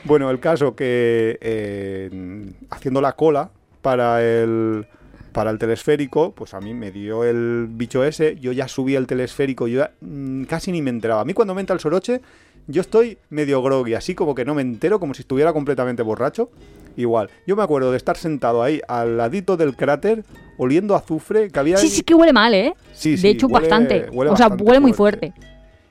[0.04, 3.50] Bueno, el caso que eh, haciendo la cola
[3.82, 4.88] para el
[5.34, 9.06] para el telesférico, pues a mí me dio el bicho ese, yo ya subí el
[9.06, 11.22] telesférico, yo ya, mm, casi ni me enteraba.
[11.22, 12.22] A mí cuando me entra el soroche,
[12.66, 16.50] yo estoy medio groggy, así como que no me entero, como si estuviera completamente borracho.
[16.98, 20.26] Igual, yo me acuerdo de estar sentado ahí al ladito del cráter,
[20.58, 21.78] oliendo azufre, que había...
[21.78, 22.74] Sí, ahí- sí que huele mal, ¿eh?
[22.94, 24.10] Sí, de sí, hecho, huele- bastante.
[24.12, 25.32] huele o sea, bastante huele muy fuerte.
[25.32, 25.48] fuerte.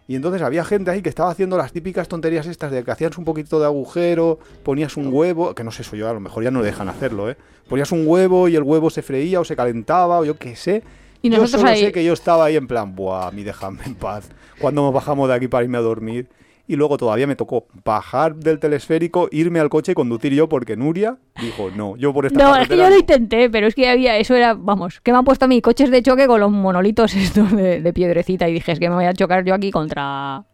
[0.08, 3.16] Y entonces había gente ahí que estaba haciendo las típicas tonterías estas de que hacías
[3.18, 6.44] un poquito de agujero, ponías un huevo, que no sé eso yo, a lo mejor
[6.44, 7.36] ya no dejan hacerlo, ¿eh?
[7.68, 10.82] Ponías un huevo y el huevo se freía o se calentaba o yo qué sé.
[11.22, 13.94] Y yo solo ahí- sé que yo estaba ahí en plan, buah, mí déjame en
[13.96, 14.28] paz.
[14.60, 16.28] Cuando nos bajamos de aquí para irme a dormir.
[16.68, 20.76] Y luego todavía me tocó bajar del telesférico, irme al coche y conducir yo porque
[20.76, 22.98] Nuria dijo, no, yo por esta No, es que yo lo no".
[22.98, 25.90] intenté, pero es que había, eso era, vamos, que me han puesto a mí coches
[25.90, 29.04] de choque con los monolitos estos de, de piedrecita y dije, es que me voy
[29.04, 30.44] a chocar yo aquí contra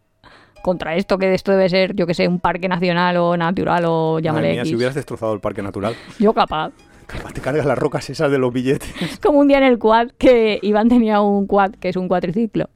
[0.63, 4.21] contra esto, que esto debe ser, yo que sé, un parque nacional o natural o
[4.21, 5.95] llámale mía, si hubieras destrozado el parque natural.
[6.19, 6.73] Yo capaz.
[7.35, 9.19] Te cargas las rocas esas de los billetes.
[9.23, 12.71] Como un día en el quad, que Iván tenía un quad, que es un cuatriciclo.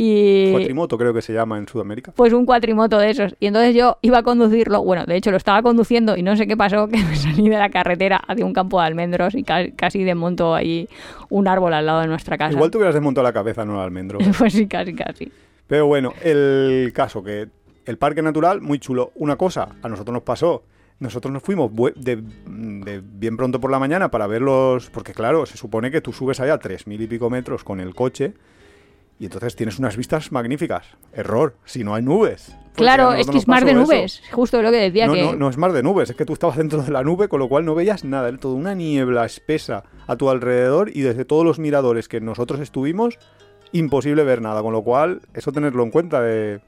[0.00, 2.12] Y Cuatrimoto creo que se llama en Sudamérica.
[2.14, 3.34] pues un cuatrimoto de esos.
[3.40, 6.46] Y entonces yo iba a conducirlo, bueno, de hecho lo estaba conduciendo y no sé
[6.46, 9.68] qué pasó, que me salí de la carretera hacia un campo de almendros y ca-
[9.74, 10.88] casi desmonto ahí
[11.30, 12.52] un árbol al lado de nuestra casa.
[12.52, 14.18] Igual te hubieras desmontado la cabeza, no el almendro.
[14.38, 15.32] Pues sí, casi, casi.
[15.66, 17.48] Pero bueno, el caso que
[17.84, 19.10] el parque natural, muy chulo.
[19.16, 20.62] Una cosa, a nosotros nos pasó
[21.00, 25.56] nosotros nos fuimos de, de bien pronto por la mañana para verlos, porque claro, se
[25.56, 28.32] supone que tú subes allá tres mil y pico metros con el coche
[29.18, 30.86] y entonces tienes unas vistas magníficas.
[31.12, 32.54] Error, si no hay nubes.
[32.74, 33.80] Claro, es que es mar de eso.
[33.80, 34.22] nubes.
[34.30, 35.22] Justo lo que decía No, que.
[35.22, 37.40] no, no es mar de nubes, es que tú estabas dentro de la nube, con
[37.40, 41.24] lo cual no veías nada, era toda una niebla espesa a tu alrededor y desde
[41.24, 43.18] todos los miradores que nosotros estuvimos,
[43.72, 46.60] imposible ver nada, con lo cual eso tenerlo en cuenta de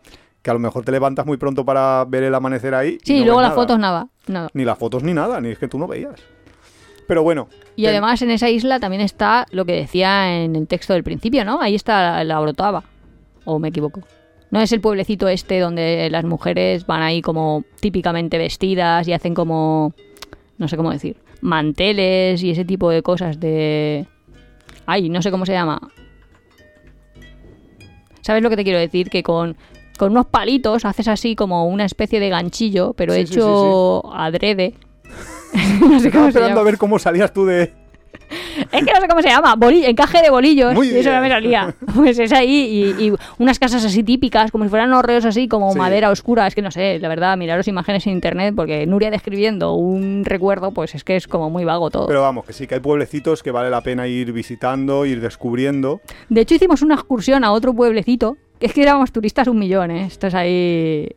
[0.43, 2.99] que a lo mejor te levantas muy pronto para ver el amanecer ahí.
[3.05, 3.61] Sí, y no luego las nada.
[3.63, 4.09] fotos nada.
[4.27, 4.49] nada.
[4.55, 6.21] Ni las fotos ni nada, ni es que tú no veías.
[7.11, 10.69] Pero bueno, Y Ten- además en esa isla también está lo que decía en el
[10.69, 11.61] texto del principio, ¿no?
[11.61, 12.85] Ahí está la, Orotava.
[13.45, 14.03] ¿O me equivoco?
[14.53, 19.35] ¿No es el pueblecito este donde las mujeres van ahí como típicamente vestidas y hacen
[19.35, 19.93] como...
[20.57, 21.17] no sé cómo decir.
[21.41, 24.07] Manteles y ese tipo de cosas de...
[24.87, 25.81] Ay, no sé cómo se llama.
[28.21, 29.11] ¿Sabes lo que te quiero decir?
[29.11, 29.57] Que con,
[29.99, 34.75] con unos palitos haces así como una especie de ganchillo, pero Sí, sí, hecho adrede.
[35.81, 37.73] no sé estaba esperando a ver cómo salías tú de...
[38.73, 41.21] Es que no sé cómo se llama, boli- encaje de bolillos, Muy y eso no
[41.21, 41.75] me salía.
[41.95, 45.73] Pues es ahí, y, y unas casas así típicas, como si fueran horreos así, como
[45.73, 45.79] Sí.
[45.79, 46.47] madera oscura.
[46.47, 50.71] Es que no sé, la verdad, miraros imágenes en internet, porque Nuria describiendo un recuerdo,
[50.73, 52.07] pues es que es como muy vago todo.
[52.07, 56.01] Pero vamos, que sí que hay pueblecitos que vale la pena ir visitando, ir descubriendo.
[56.29, 59.91] De hecho, hicimos una excursión a otro pueblecito, que es que éramos turistas un millón,
[59.91, 60.05] ¿eh?
[60.07, 61.09] Esto es ahí,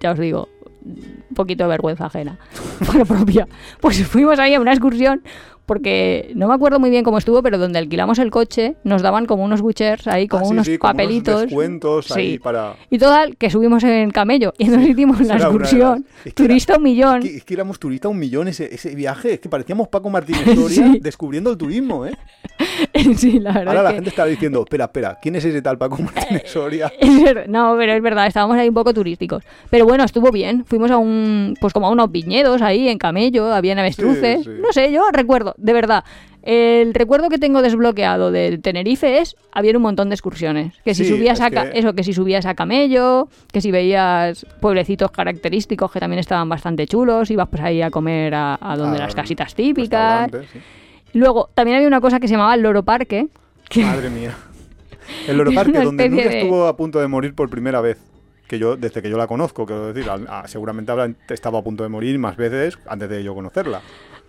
[0.00, 0.48] ya os digo,
[0.84, 2.38] un poquito de vergüenza ajena,
[2.98, 3.48] lo propia.
[3.80, 5.22] Pues fuimos ahí a una excursión,
[5.66, 9.26] porque no me acuerdo muy bien cómo estuvo, pero donde alquilamos el coche nos daban
[9.26, 11.40] como unos buchers ahí, como Ah, sí, unos sí, como unos papelitos.
[11.42, 12.38] descuentos ahí Sí.
[12.38, 12.76] para...
[12.90, 14.52] Y total, que subimos en camello.
[14.58, 16.06] Y entonces hicimos la excursión.
[16.24, 17.22] es que era- Turista un millón.
[17.22, 20.10] Es que, es que éramos turistas un millón ese, ese viaje, es que parecíamos Paco
[20.10, 20.98] Martínez Soria Sí.
[21.00, 22.12] descubriendo el turismo, ¿eh?
[23.16, 23.68] sí, la verdad.
[23.68, 26.92] Ahora la gente está diciendo, espera, espera, ¿quién es ese tal Paco Martínez Soria?
[27.48, 29.42] No, pero es verdad, estábamos ahí un poco turísticos.
[29.70, 30.64] Pero bueno, estuvo bien.
[30.64, 34.38] Fuimos a un, pues como a unos viñedos ahí en camello, habían avestruces.
[34.38, 34.50] Sí, sí.
[34.60, 36.04] No sé, yo recuerdo, de verdad.
[36.42, 40.74] El recuerdo que tengo desbloqueado del Tenerife es, había un montón de excursiones.
[40.84, 43.70] Que si Sí, subías es a, que- eso, que si subías a camello, que si
[43.70, 48.76] veías pueblecitos característicos que también estaban bastante chulos, ibas pues ahí a comer a, a
[48.76, 50.30] donde Ah, las casitas típicas.
[50.52, 50.58] Sí.
[51.14, 53.28] Luego, también había una cosa que se llamaba el Loro Parque.
[53.70, 54.34] Que, Madre mía.
[55.26, 57.96] El Loro Parque, donde Nuria de- estuvo a punto de morir por primera vez.
[58.48, 61.82] Que yo, desde que yo la conozco, quiero decir, a- seguramente habrá estado a punto
[61.84, 63.80] de morir más veces antes de yo conocerla.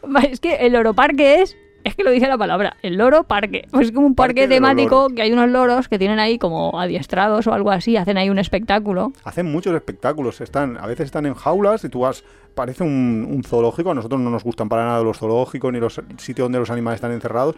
[0.30, 1.58] Es que el loro parque es.
[1.84, 3.68] Es que lo dice la palabra, el loro parque.
[3.70, 7.46] Pues es como un parque, temático que hay unos loros que tienen ahí como adiestrados
[7.46, 9.14] o algo así, hacen ahí un espectáculo.
[9.24, 12.24] Hacen muchos espectáculos, están, a veces están en jaulas y tú vas,
[12.56, 16.02] parece un, un zoológico, a nosotros no nos gustan para nada los zoológicos ni los
[16.18, 17.56] sitios donde los animales están encerrados,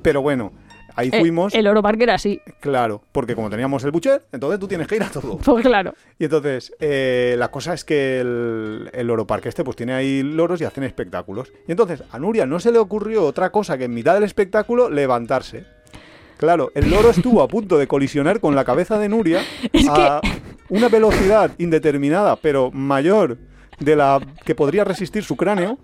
[0.00, 0.52] pero bueno,
[1.00, 2.40] ahí Eh, fuimos, el loro parque era así.
[2.60, 5.38] claro, porque como teníamos el bucher, entonces tú tienes que ir a todo.
[5.44, 5.94] Pues claro.
[6.18, 10.22] Y entonces, eh, la cosa es que el, el loro parque este, pues tiene ahí
[10.22, 11.52] loros y hacen espectáculos.
[11.66, 14.88] Y entonces, a Nuria no se le ocurrió otra cosa que en mitad del espectáculo
[14.90, 15.64] levantarse.
[16.36, 20.20] Claro, el loro estuvo a punto de colisionar con la cabeza de Nuria Es a
[20.68, 23.36] una velocidad indeterminada, pero mayor
[23.78, 25.78] de la que podría resistir su cráneo.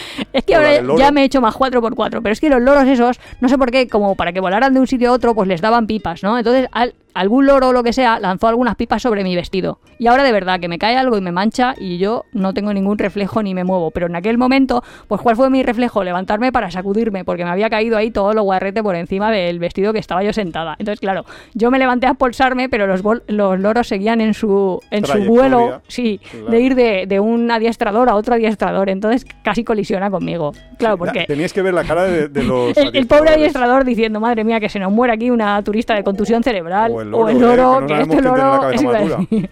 [0.32, 3.18] Es que ahora ya me he hecho más 4x4, pero es que los loros esos,
[3.40, 5.60] no sé por qué, como para que volaran de un sitio a otro, pues les
[5.60, 6.38] daban pipas, ¿no?
[6.38, 9.78] Entonces, al- algún loro o lo que sea lanzó algunas pipas sobre mi vestido.
[9.98, 12.72] Y ahora de verdad que me cae algo y me mancha y yo no tengo
[12.72, 13.90] ningún reflejo ni me muevo.
[13.90, 16.02] Pero en aquel momento, pues ¿cuál fue mi reflejo?
[16.04, 19.92] Levantarme para sacudirme, porque me había caído ahí todo lo guarrete por encima del vestido
[19.92, 20.76] que estaba yo sentada.
[20.78, 25.04] Entonces, claro, yo me levanté a pulsarme, pero los, los loros seguían en su, en
[25.06, 26.46] su vuelo, sí, Claro.
[26.50, 28.88] de ir de, de un adiestrador a otro adiestrador.
[28.88, 30.52] Entonces casi colisiona conmigo.
[30.78, 32.76] Claro, porque Teníais que ver la cara de, de los.
[32.76, 36.02] el, el pobre adiestrador diciendo, madre mía, que se nos muere aquí una turista de
[36.04, 36.92] contusión cerebral.
[37.12, 39.26] O el eh, que no sabemos quién tiene la cabeza más.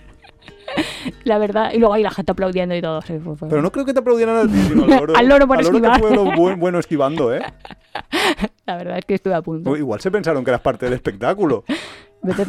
[1.25, 3.03] La verdad, y luego ahí la gente aplaudiendo y todo.
[3.03, 5.15] sí, fue- fue- Pero no creo que te aplaudieran sino al loro.
[5.17, 5.99] Al loro por que esquivar.
[6.01, 7.43] fue lo buen- bueno esquivando, ¿eh?
[8.67, 9.69] La verdad es que estuve a punto.
[9.71, 11.65] O Igual se pensaron que eras parte del espectáculo.
[12.23, 12.45] Vete.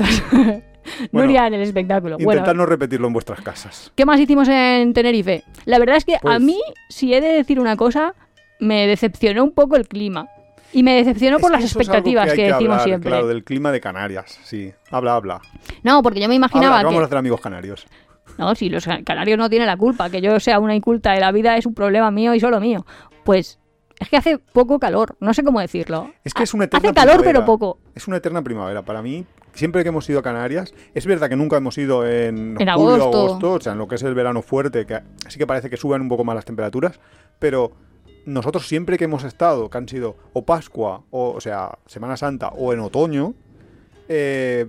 [1.11, 2.17] Bueno, Nuria en el espectáculo.
[2.19, 3.91] Intentad Bueno, no repetirlo en vuestras casas.
[3.95, 5.43] ¿qué más hicimos en Tenerife?
[5.65, 6.59] La verdad es que a Pues- mí,
[6.89, 8.13] si he de decir una cosa,
[8.59, 10.27] me decepcionó un poco el clima.
[10.73, 13.09] Y me decepcionó por las expectativas que, decimos hablar, siempre.
[13.09, 14.71] Claro, del clima de Canarias, sí.
[14.89, 15.41] Habla, habla.
[15.83, 16.85] No, porque yo me imaginaba que...
[16.85, 17.85] vamos a hacer amigos canarios.
[18.37, 21.31] No, si los canarios no tienen la culpa, que yo sea una inculta de la
[21.31, 22.85] vida es un problema mío y solo mío.
[23.23, 23.59] Pues
[23.99, 26.11] es que hace poco calor, no sé cómo decirlo.
[26.23, 27.39] Es que es una eterna Hace calor, primavera.
[27.39, 27.79] pero poco.
[27.93, 28.81] Es una eterna primavera.
[28.81, 32.55] Para mí, siempre que hemos ido a Canarias, es verdad que nunca hemos ido en,
[32.59, 33.25] En julio, agosto.
[33.25, 35.77] agosto, o sea, en lo que es el verano fuerte, que sí que parece que
[35.77, 36.99] suben un poco más las temperaturas,
[37.37, 37.73] pero
[38.25, 42.49] nosotros siempre que hemos estado, que han sido o Pascua, o, o sea, Semana Santa,
[42.49, 43.33] o en otoño,
[44.07, 44.67] eh,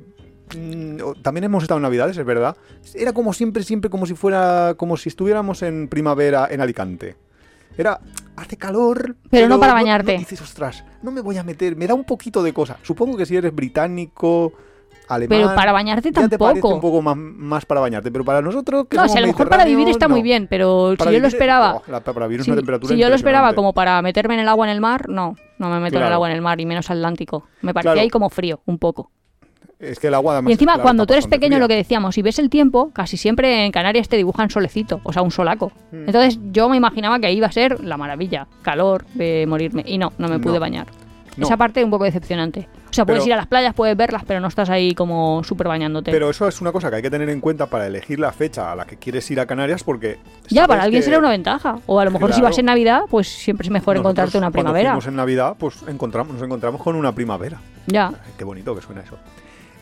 [0.56, 2.56] mm, también hemos estado en Navidades, es verdad.
[2.94, 7.16] Era como siempre, siempre como si fuera, como si estuviéramos en primavera en Alicante.
[7.76, 8.00] Era,
[8.36, 9.16] hace calor.
[9.30, 10.16] Pero no para bañarte.
[10.16, 12.78] dices, ostras, no me voy a meter, me da un poquito de cosa.
[12.82, 14.52] Supongo que si eres británico,
[15.08, 15.38] alemán.
[15.38, 16.74] Pero para bañarte ya te parece tampoco.
[16.74, 18.86] un poco más, más para bañarte, pero para nosotros.
[18.88, 20.94] Que No, somos si a lo mejor para vivir está muy bien, pero.
[20.98, 21.74] Para si yo lo esperaba.
[21.76, 24.40] oh, la- para vivir Si, una temperatura si yo lo esperaba como para meterme en
[24.40, 26.60] el agua en el mar, no, no me meto en el agua en el mar
[26.60, 27.44] y menos Atlántico.
[27.62, 28.00] Me parecía Claro.
[28.02, 29.10] ahí como frío, un poco.
[29.78, 32.14] Es que el agua además, Y encima, claro, cuando tú eres pequeño, lo que decíamos,
[32.14, 35.72] si ves el tiempo, casi siempre en Canarias te dibujan solecito, o sea, un solaco.
[35.90, 35.96] Mm.
[36.06, 39.82] Entonces yo me imaginaba que ahí iba a ser la maravilla, calor de morirme.
[39.84, 40.60] Y no, no me pude No.
[40.60, 40.86] bañar.
[41.36, 41.46] No.
[41.46, 42.68] Esa parte es un poco decepcionante.
[42.90, 45.42] O sea, puedes Pero- ir a las playas, puedes verlas, pero no estás ahí como
[45.44, 46.10] súper bañándote.
[46.10, 48.70] Pero eso es una cosa que hay que tener en cuenta para elegir la fecha
[48.70, 50.18] a la que quieres ir a Canarias porque...
[50.50, 51.78] ya, para alguien que será una ventaja.
[51.86, 54.46] O a lo mejor si vas en Navidad, pues siempre es mejor nosotros encontrarte una
[54.48, 54.90] cuando primavera.
[54.90, 57.58] fuimos en Navidad, pues encontramos, nos encontramos con una primavera.
[57.86, 58.12] Ya.
[58.36, 59.16] Qué bonito que suena eso.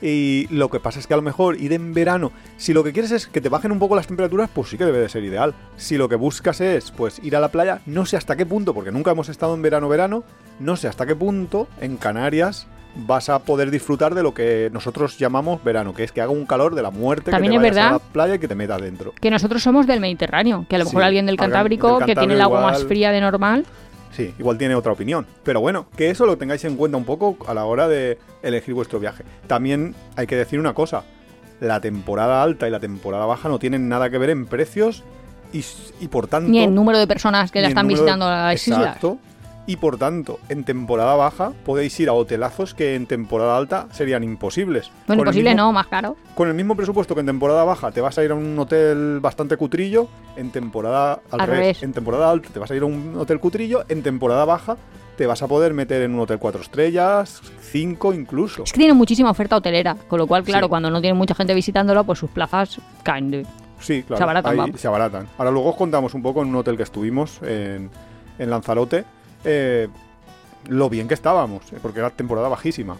[0.02, 2.92] Y lo que pasa es que a lo mejor ir en verano, si lo que
[2.92, 5.24] quieres es que te bajen un poco las temperaturas, pues sí que debe de ser
[5.24, 5.54] ideal.
[5.76, 8.72] Si lo que buscas es pues ir a la playa, no sé hasta qué punto,
[8.74, 10.24] porque nunca hemos estado en verano verano,
[10.58, 15.16] no sé hasta qué punto en Canarias vas a poder disfrutar de lo que nosotros
[15.16, 17.80] llamamos verano, que es que haga un calor de la muerte, También que es te
[17.80, 17.92] a verdad.
[17.92, 19.12] la playa y que te metas dentro.
[19.20, 22.16] Que nosotros somos del Mediterráneo, que a lo mejor Sí, alguien del Cantábrico, del que
[22.16, 23.64] tiene el agua más fría de normal,
[24.10, 25.26] Sí, igual tiene otra opinión.
[25.44, 28.74] Pero bueno, que eso lo tengáis en cuenta un poco a la hora de elegir
[28.74, 29.24] vuestro viaje.
[29.46, 31.04] También hay que decir una cosa.
[31.60, 35.04] La temporada alta y la temporada baja no tienen nada que ver en precios
[35.52, 36.48] y, por tanto...
[36.48, 38.78] ni en número de personas que en están número de- visitando las islas.
[38.80, 39.18] Exacto.
[39.66, 44.24] Y por tanto, en temporada baja podéis ir a hotelazos que en temporada alta serían
[44.24, 44.90] imposibles.
[45.06, 46.16] Bueno, imposible mismo- no, más caro.
[46.34, 49.20] Con el mismo presupuesto que en temporada baja te vas a ir a un hotel
[49.20, 51.60] bastante cutrillo, en temporada al, Al revés.
[51.60, 51.82] revés.
[51.84, 54.76] En temporada alta te vas a ir a un hotel cutrillo, en temporada baja
[55.16, 58.64] te vas a poder meter en un hotel cuatro estrellas, cinco incluso.
[58.64, 60.70] Es que tiene muchísima oferta hotelera, con lo cual, claro, Sí.
[60.70, 63.30] cuando no tiene mucha gente visitándolo, pues sus plazas caen.
[63.30, 63.46] de-
[63.78, 64.16] Sí, claro.
[64.18, 65.28] Se abaratan, ahí se abaratan.
[65.38, 67.90] Ahora luego os contamos un poco en un hotel que estuvimos en,
[68.38, 69.04] en Lanzarote,
[69.44, 69.88] eh,
[70.68, 72.96] lo bien que estábamos, eh, porque era temporada bajísima.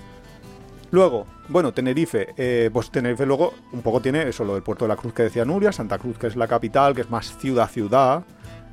[0.93, 4.89] Luego, bueno, Tenerife, eh, pues Tenerife luego un poco tiene eso, lo del Puerto de
[4.89, 8.25] la Cruz que decía Nuria, Santa Cruz que es la capital, que es más ciudad-ciudad,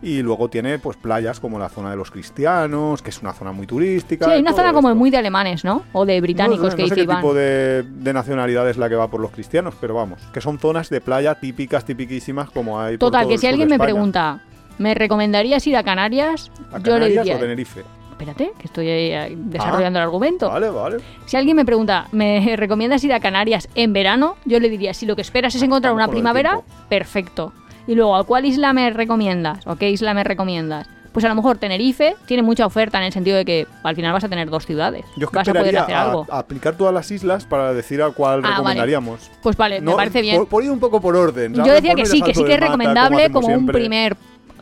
[0.02, 3.52] y luego tiene pues playas como la zona de los cristianos, que es una zona
[3.52, 4.26] muy turística.
[4.26, 4.96] Sí, hay una zona como esto.
[4.98, 5.84] muy de alemanes, ¿no?
[5.94, 7.18] O de británicos no, no, que no sé qué Iván.
[7.18, 10.60] tipo de, de nacionalidad es la que va por los cristianos, pero vamos, que son
[10.60, 14.42] zonas de playa típicas, tipiquísimas como hay por Total, todo que si alguien me pregunta,
[14.78, 16.52] ¿me recomendarías ir a Canarias?
[16.72, 17.36] ¿A yo le Canarias diría.
[17.36, 17.84] o Tenerife?
[18.12, 20.50] Espérate, que estoy ahí, eh, desarrollando el argumento.
[20.50, 20.98] Vale, vale.
[21.28, 24.38] Si alguien me pregunta, ¿me recomiendas ir a Canarias en verano?
[24.46, 27.54] Yo le diría, si lo que esperas es encontrar una primavera, perfecto.
[27.86, 29.66] Y luego, ¿a cuál isla me recomiendas?
[29.68, 30.88] ¿O qué isla me recomiendas?
[31.14, 34.14] Pues a lo mejor Tenerife tiene mucha oferta en el sentido de que al final
[34.14, 35.04] vas a tener dos ciudades.
[35.16, 36.26] Yo es que vas a poder hacer algo.
[36.30, 38.56] a aplicar todas las islas para decir a cuál Ah, vale.
[38.58, 39.32] recomendaríamos.
[39.42, 40.38] Pues vale, me parece bien.
[40.38, 41.54] Por, por ir un poco por orden.
[41.54, 41.76] Yo ¿sabes?
[41.82, 44.16] decía Por que sí, que sí que es mata, recomendable como un primer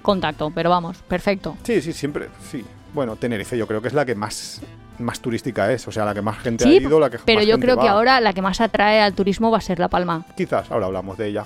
[0.06, 1.58] contacto, pero vamos, perfecto.
[1.64, 2.64] Sí, sí, siempre, sí.
[2.94, 4.62] Bueno, Tenerife yo creo que es la que más,
[5.00, 7.48] más turística es, o sea, la que más gente ha ido, la que pero más
[7.48, 9.90] yo gente creo que ahora la que más atrae al turismo va a ser La
[9.90, 10.24] Palma.
[10.38, 11.46] Quizás, ahora hablamos de ella.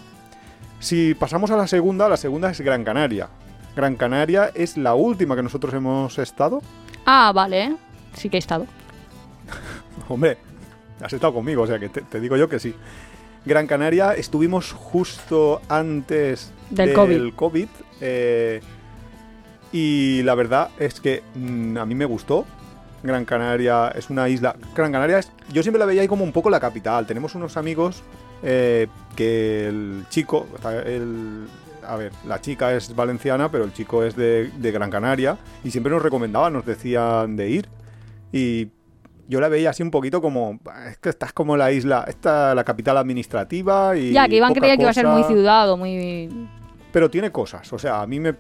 [0.79, 3.29] Si pasamos a la segunda, la segunda es Gran Canaria.
[3.75, 6.61] Gran Canaria es la última que nosotros hemos estado.
[7.05, 7.75] Ah, vale,
[8.13, 8.67] sí que he estado.
[10.07, 10.37] Hombre,
[11.01, 12.75] has estado conmigo, o sea que te, te digo yo que sí.
[13.45, 17.67] Gran Canaria estuvimos justo antes Del COVID.
[18.01, 18.61] eh,
[19.71, 22.45] y la verdad es que mm, a mí me gustó.
[23.03, 24.55] Gran Canaria es una isla.
[24.75, 25.31] Gran Canaria es.
[25.53, 27.05] Yo siempre la veía ahí como un poco la capital.
[27.05, 28.03] Tenemos unos amigos
[28.43, 30.47] eh, que el chico.
[30.85, 31.47] El,
[31.87, 35.37] a ver, la chica es valenciana, pero el chico es de, de Gran Canaria.
[35.63, 37.69] Y siempre nos recomendaban, nos decían de ir.
[38.33, 38.67] Y
[39.29, 40.59] yo la veía así un poquito como.
[40.89, 42.05] Es que estás como la isla.
[42.07, 43.95] Esta la capital administrativa.
[43.95, 46.49] Y ya, que Iván creía que iba a ser muy ciudad o muy...
[46.91, 48.35] Pero tiene cosas, o sea, a mí me...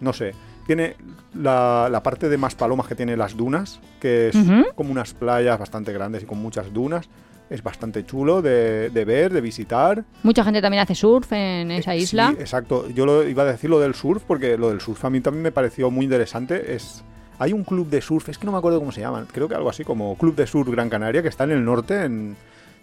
[0.00, 0.32] no sé,
[0.66, 0.96] tiene
[1.34, 4.36] la, la parte de más palomas que tiene las dunas, que es
[4.74, 7.08] como unas playas bastante grandes y con muchas dunas.
[7.50, 10.04] Es bastante chulo de, de ver, de visitar.
[10.22, 12.28] Mucha gente también hace surf en esa Eh, isla.
[12.34, 12.88] Sí, exacto.
[12.88, 15.42] Yo lo, iba a decir lo del surf, porque lo del surf a mí también
[15.42, 16.74] me pareció muy interesante.
[16.74, 17.04] Es,
[17.38, 19.54] hay un club de surf, es que no me acuerdo cómo se llaman, creo que
[19.54, 22.36] algo así como Club de Surf Gran Canaria, que está en el norte, en,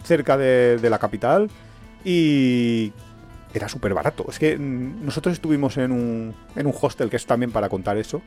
[0.04, 1.50] cerca de, de la capital.
[2.06, 2.94] Y
[3.54, 4.26] era súper barato.
[4.30, 7.98] Es que mm, nosotros estuvimos en un, en un hostel, que es también para contar
[7.98, 8.22] eso.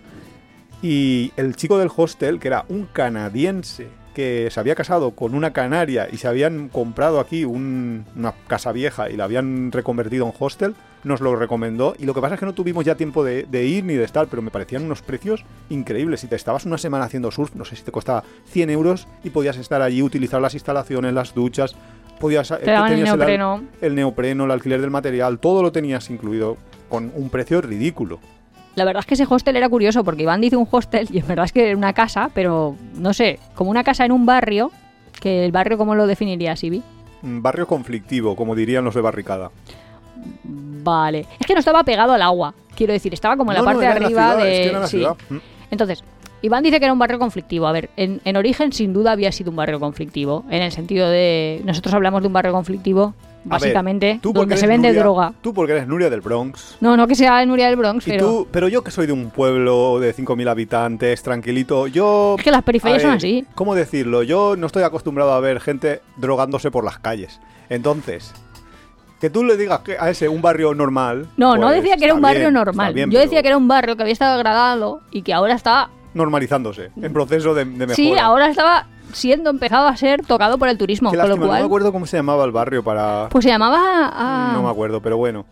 [0.82, 5.52] Y el chico del hostel, que era un canadiense, que se había casado con una
[5.54, 10.34] canaria y se habían comprado aquí un- una casa vieja y la habían reconvertido en
[10.38, 11.94] hostel, nos lo recomendó.
[11.98, 14.04] Y lo que pasa es que no tuvimos ya tiempo de, de ir ni de
[14.04, 16.20] estar, pero me parecían unos precios increíbles.
[16.20, 19.30] Si te estabas una semana haciendo surf, no sé si te costaba 100 euros y
[19.30, 21.74] podías estar allí, utilizar las instalaciones, las duchas,
[22.22, 22.48] podías...
[22.48, 23.62] Te daban el neopreno.
[23.80, 26.56] el neopreno, el alquiler del material, todo lo tenías incluido
[26.88, 28.20] con un precio ridículo.
[28.76, 31.26] La verdad es que ese hostel era curioso porque Iván dice un hostel y en
[31.26, 34.70] verdad es que era una casa, pero no sé, como una casa en un barrio,
[35.20, 36.82] que el barrio, ¿cómo lo definirías, Ibi?
[37.22, 39.50] Un barrio conflictivo, como dirían los de barricada.
[40.44, 41.26] Vale.
[41.40, 43.84] Es que no estaba pegado al agua, quiero decir, estaba como en la no, parte
[43.84, 44.52] era de la arriba ciudad, de.
[44.52, 44.96] es que era la sí.
[44.98, 45.16] ciudad.
[45.70, 46.04] Entonces,
[46.42, 47.66] Iván dice que era un barrio conflictivo.
[47.66, 51.08] A ver, en, en origen sin duda había sido un barrio conflictivo, en el sentido
[51.08, 51.62] de.
[51.64, 55.32] Nosotros hablamos de un barrio conflictivo, ver, básicamente, tú porque donde se vende Nuria- droga.
[55.40, 56.76] Tú porque eres Nuria del Bronx.
[56.80, 58.26] No, no que sea Nuria del Bronx, pero.
[58.26, 62.34] tú, pero yo que soy de un pueblo de 5.000 habitantes, tranquilito, yo...
[62.38, 63.46] Es que las periferias son ver, así.
[63.54, 64.22] ¿Cómo decirlo?
[64.24, 67.40] Yo no estoy acostumbrado a ver gente drogándose por las calles.
[67.68, 68.32] Entonces,
[69.20, 71.28] que tú le digas que a ese un barrio normal...
[71.36, 72.92] No, no pues, decía que era un barrio bien, normal.
[72.92, 75.54] bien, Yo pero decía que era un barrio que había estado degradado y que ahora
[75.54, 75.90] está.
[76.14, 77.94] Normalizándose, en proceso de, de mejora.
[77.94, 81.10] Sí, ahora estaba siendo empezado a ser tocado por el turismo.
[81.10, 81.60] Qué con lo lástima, no cual.
[81.60, 83.28] me acuerdo cómo se llamaba el barrio para...
[83.30, 83.78] Pues se llamaba.
[84.12, 85.44] ah, No me acuerdo, pero bueno.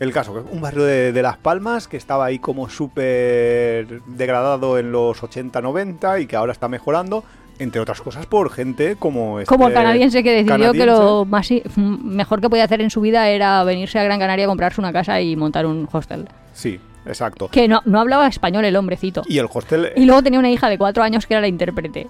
[0.00, 4.90] El caso, un barrio de, de Las Palmas que estaba ahí como súper degradado en
[4.90, 7.22] los 80-90 y que ahora está mejorando,
[7.60, 11.48] entre otras cosas por gente como este Como el canadiense que decidió que lo más
[11.76, 14.92] mejor que podía hacer en su vida era venirse a Gran Canaria a comprarse una
[14.92, 16.28] casa y montar un hostel.
[16.52, 17.48] Sí, exacto.
[17.48, 19.22] Que no, no hablaba español el hombrecito.
[19.26, 19.92] Y el hostel...
[19.96, 22.06] Y luego tenía una hija de cuatro años que era la intérprete.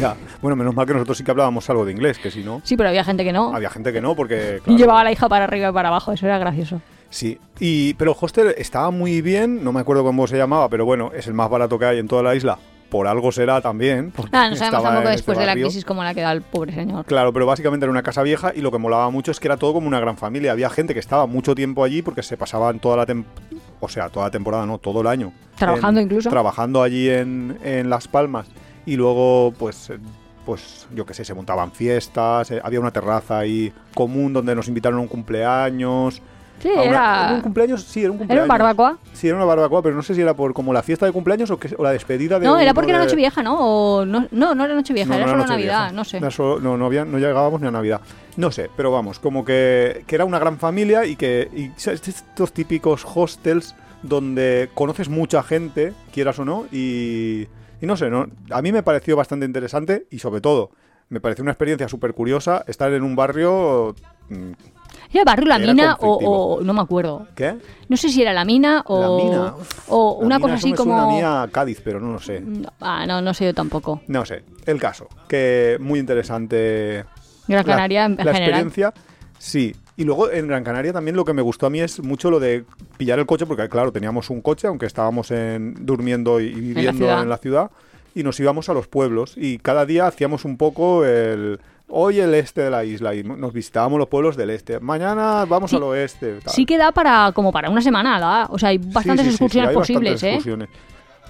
[0.00, 2.60] ya, bueno, menos mal que nosotros sí que hablábamos algo de inglés, que si no...
[2.64, 3.54] Sí, pero había gente que no.
[3.54, 4.60] Había gente que no, porque...
[4.64, 6.80] Claro, llevaba a la hija para arriba y para abajo, eso era gracioso.
[7.10, 10.84] Sí, y, pero el hostel estaba muy bien, no me acuerdo cómo se llamaba, pero
[10.84, 12.58] bueno, es el más barato que hay en toda la isla.
[12.88, 14.12] Por algo será también.
[14.32, 17.04] Ah, no sabemos tampoco después de la crisis cómo la queda el pobre señor.
[17.04, 19.56] Claro, pero básicamente era una casa vieja y lo que molaba mucho es que era
[19.56, 20.52] todo como una gran familia.
[20.52, 23.42] Había gente que estaba mucho tiempo allí porque se pasaban toda la temporada,
[23.80, 25.32] o sea, toda la temporada, no, todo el año.
[25.58, 26.30] Trabajando En- incluso.
[26.30, 28.46] Trabajando allí en, en Las Palmas.
[28.86, 29.98] Y luego, pues, eh,
[30.44, 34.68] pues yo qué sé, se montaban fiestas, eh, había una terraza ahí común donde nos
[34.68, 36.22] invitaron a un cumpleaños.
[36.60, 37.32] Sí, una- era.
[37.34, 37.82] un cumpleaños?
[37.84, 38.44] Sí, era un Era cumpleaños.
[38.44, 38.98] un barbacoa.
[39.12, 41.50] Sí, era una barbacoa, pero no sé si era por como la fiesta de cumpleaños
[41.50, 43.56] o, que, o la despedida de No, era porque era Nochevieja, ¿no?
[43.58, 45.46] O no, no, no era Nochevieja, no, era no solo.
[45.46, 46.16] Navidad, no sé.
[46.16, 48.00] Era solo- no, no, había- no llegábamos ni a Navidad.
[48.36, 52.06] No sé, pero vamos, como que, que era una gran familia y que y ¿sabes?
[52.08, 57.48] estos típicos hostels donde conoces mucha gente, quieras o no, y,
[57.80, 58.26] y no sé, ¿no?
[58.50, 60.70] a mí me pareció bastante interesante y sobre todo
[61.08, 63.94] me pareció una experiencia súper curiosa estar en un barrio...
[65.12, 67.26] ¿Era Barrio La Mina o, no me acuerdo?
[67.34, 67.56] ¿Qué?
[67.88, 69.54] No sé si era La Mina o, La mina.
[69.56, 71.10] uf, o la una mina, cosa eso así suena como...
[71.10, 72.40] a mí a Cádiz, pero no lo sé.
[72.40, 74.00] No, Ah, no, no sé yo tampoco.
[74.08, 77.04] No sé, el caso, que muy interesante
[77.48, 78.42] Gran la- Canaria en la general.
[78.42, 78.94] experiencia,
[79.38, 79.74] sí.
[79.98, 82.38] Y luego en Gran Canaria también lo que me gustó a mí es mucho lo
[82.38, 82.64] de
[82.98, 87.28] pillar el coche, porque claro, teníamos un coche, aunque estábamos en, durmiendo y viviendo en
[87.30, 87.70] la ciudad,
[88.14, 89.34] y nos íbamos a los pueblos.
[89.36, 91.60] Y cada día hacíamos un poco el...
[91.88, 94.80] Hoy el este de la isla y nos visitábamos los pueblos del este.
[94.80, 95.76] Mañana vamos Sí.
[95.76, 96.40] al oeste.
[96.44, 96.52] tal.
[96.52, 98.46] Sí que da para como para una semana, da.
[98.50, 100.34] O sea, hay bastantes sí, sí, sí, excursiones hay posibles, bastantes ¿eh?
[100.34, 100.68] excursiones.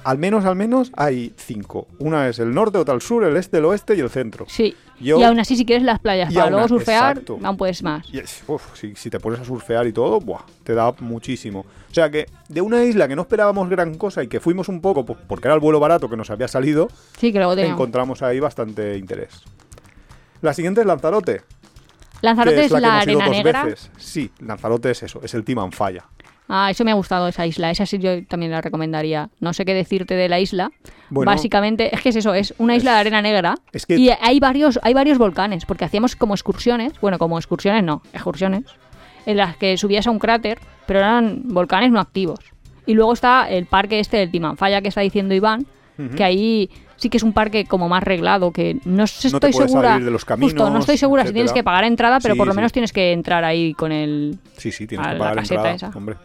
[0.05, 1.88] Al menos, al menos hay cinco.
[1.99, 4.47] Una es el norte, otra el sur, el este, el oeste y el centro.
[4.49, 4.75] Sí.
[5.01, 8.07] Yo- Y aún así, si quieres las playas para luego surfear, aún puedes más.
[8.47, 11.66] Uf, si, si te pones a surfear y todo, buah, te da muchísimo.
[11.90, 14.81] O sea que de una isla que no esperábamos gran cosa y que fuimos un
[14.81, 16.88] poco, pues, porque era el vuelo barato que nos había salido,
[17.19, 17.75] Sí, que luego tenemos.
[17.75, 19.42] encontramos ahí bastante interés.
[20.47, 21.43] La siguiente es Lanzarote.
[22.23, 23.65] Lanzarote es la, que arena negra.
[23.65, 23.91] veces.
[23.99, 26.05] Sí, Lanzarote es eso, es el Timanfaya.
[26.49, 27.73] Ah, eso me ha gustado, esa isla.
[27.73, 29.29] Esa sí yo también la recomendaría.
[29.41, 30.71] No sé qué decirte de la isla.
[31.11, 31.31] Bueno.
[31.33, 33.57] Básicamente, es que es eso, es una isla de arena negra.
[33.73, 37.83] es que- Y hay varios, hay varios volcanes, porque hacíamos como excursiones, bueno, como excursiones
[37.83, 38.63] no, excursiones,
[39.27, 42.39] en las que subías a un cráter, pero eran volcanes no activos.
[42.87, 45.67] Y luego está el parque este del Timanfaya que está diciendo Iván,
[46.17, 49.49] que ahí sí que es un parque como más reglado, que no sé- No te
[49.49, 49.91] estoy segura.
[49.91, 52.39] salir de los justo, no caminos, estoy segura si tienes que pagar entrada, pero Sí,
[52.39, 52.57] por lo sí.
[52.57, 54.39] menos tienes que entrar ahí con el.
[54.57, 55.99] Sí, sí, tienes a que la pagar caseta entrada, esa.
[55.99, 56.17] hombre.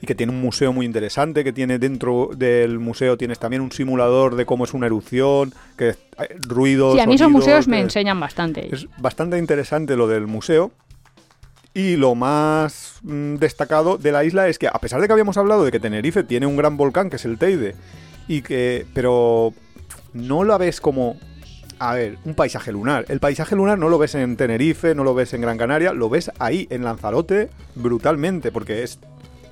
[0.00, 3.70] Y que tiene un museo muy interesante, que tiene dentro del museo tienes también un
[3.70, 5.96] simulador de cómo es una erupción, que eh,
[6.48, 8.74] ruidos, Sí, a mí esos museos me que- enseñan bastante.
[8.74, 10.72] Es bastante interesante lo del museo.
[11.74, 15.36] Y lo más mm, destacado de la isla es que, a pesar de que habíamos
[15.38, 17.74] hablado de que Tenerife tiene un gran volcán, que es el Teide,
[18.28, 18.84] y que.
[18.92, 19.54] pero
[20.12, 21.16] no lo ves como.
[21.78, 23.06] A ver, un paisaje lunar.
[23.08, 26.08] El paisaje lunar no lo ves en Tenerife, no lo ves en Gran Canaria, lo
[26.08, 29.00] ves ahí, en Lanzarote, brutalmente, porque es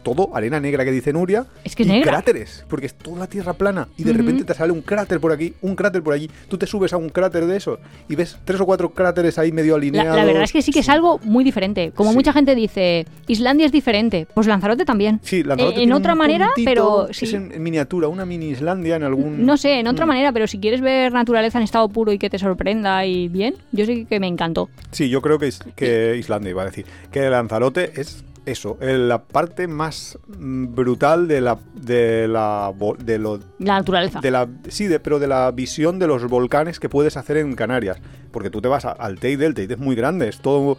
[0.03, 1.47] todo arena negra que dice Nuria.
[1.65, 2.13] Es que es y negra.
[2.13, 5.33] cráteres, porque es toda la tierra plana y de repente te sale un cráter por
[5.33, 6.31] aquí, un cráter por allí.
[6.49, 7.79] Tú te subes a un cráter de esos
[8.09, 10.17] y ves tres o cuatro cráteres ahí medio alineados.
[10.17, 11.93] la verdad es que sí que es algo muy diferente.
[11.95, 12.17] Como Sí.
[12.17, 15.21] mucha gente dice, Islandia es diferente, pues Lanzarote también.
[15.23, 17.35] Sí, Lanzarote Eh, en otra un manera, puntito, pero es sí.
[17.37, 19.45] en, en miniatura, una mini Islandia en algún.
[19.45, 20.09] No sé, en otra Mm.
[20.09, 23.55] manera, pero si quieres ver naturaleza en estado puro y que te sorprenda y bien,
[23.73, 24.69] yo sí que me encantó.
[24.91, 26.87] Sí, yo creo que Islandia iba a decir.
[27.13, 31.59] Que Lanzarote es eso, eh, la parte más mm, brutal de la.
[31.75, 32.73] de la.
[33.05, 33.39] de lo.
[33.59, 34.21] La naturaleza.
[34.21, 37.55] De la, sí, de- pero de la visión de los volcanes que puedes hacer en
[37.55, 37.99] Canarias.
[38.31, 40.77] Porque tú te vas a- al Teide, el Teide es muy grande, es todo.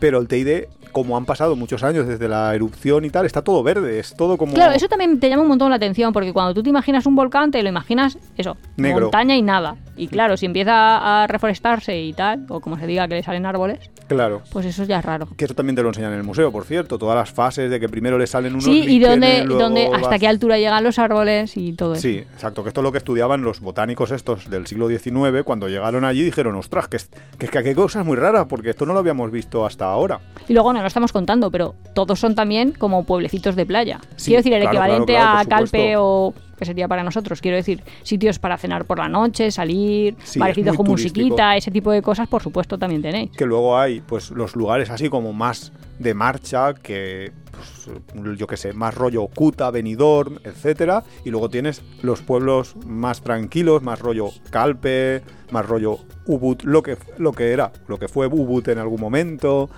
[0.00, 3.62] Pero el Teide, como han pasado muchos años desde la erupción y tal, está todo
[3.62, 4.54] verde, es todo como.
[4.54, 7.14] Claro, eso también te llama un montón la atención, porque cuando tú te imaginas un
[7.16, 9.02] volcán, te lo imaginas, eso, Negro.
[9.02, 9.76] montaña y nada.
[9.96, 13.46] Y claro, si empieza a reforestarse y tal, o como se diga que le salen
[13.46, 14.42] árboles, Claro.
[14.52, 15.26] pues eso ya es raro.
[15.36, 16.98] Que eso también te lo enseñan en el museo, por cierto.
[16.98, 20.20] Todas las fases de que primero le salen unos Sí, y dónde, dónde, hasta vas-
[20.20, 22.02] qué altura llegan los árboles y todo eso.
[22.02, 25.68] Sí, exacto, que esto es lo que estudiaban los botánicos estos del siglo XIX, cuando
[25.68, 29.00] llegaron allí dijeron, ostras, que, es- que, hay cosas muy raras, porque esto no lo
[29.00, 30.20] habíamos visto hasta ahora.
[30.48, 34.00] Y luego no lo estamos contando, pero todos son también como pueblecitos de playa.
[34.16, 37.40] Sí, quiero decir, el claro, equivalente claro, claro, a Calpe o que sería para nosotros.
[37.40, 41.70] Quiero decir, sitios para cenar por la noche, salir, Sí, barecitos es con musiquita, ese
[41.70, 43.30] tipo de cosas, por supuesto, también tenéis.
[43.30, 48.56] Que luego hay, pues, los lugares así como más de marcha, que, pues, yo qué
[48.56, 54.30] sé, más rollo Kuta, Benidorm, etcétera, y luego tienes los pueblos más tranquilos, más rollo
[54.50, 59.00] Calpe, más rollo Ubud, lo que, lo que era, lo que fue Ubud en algún
[59.00, 59.70] momento,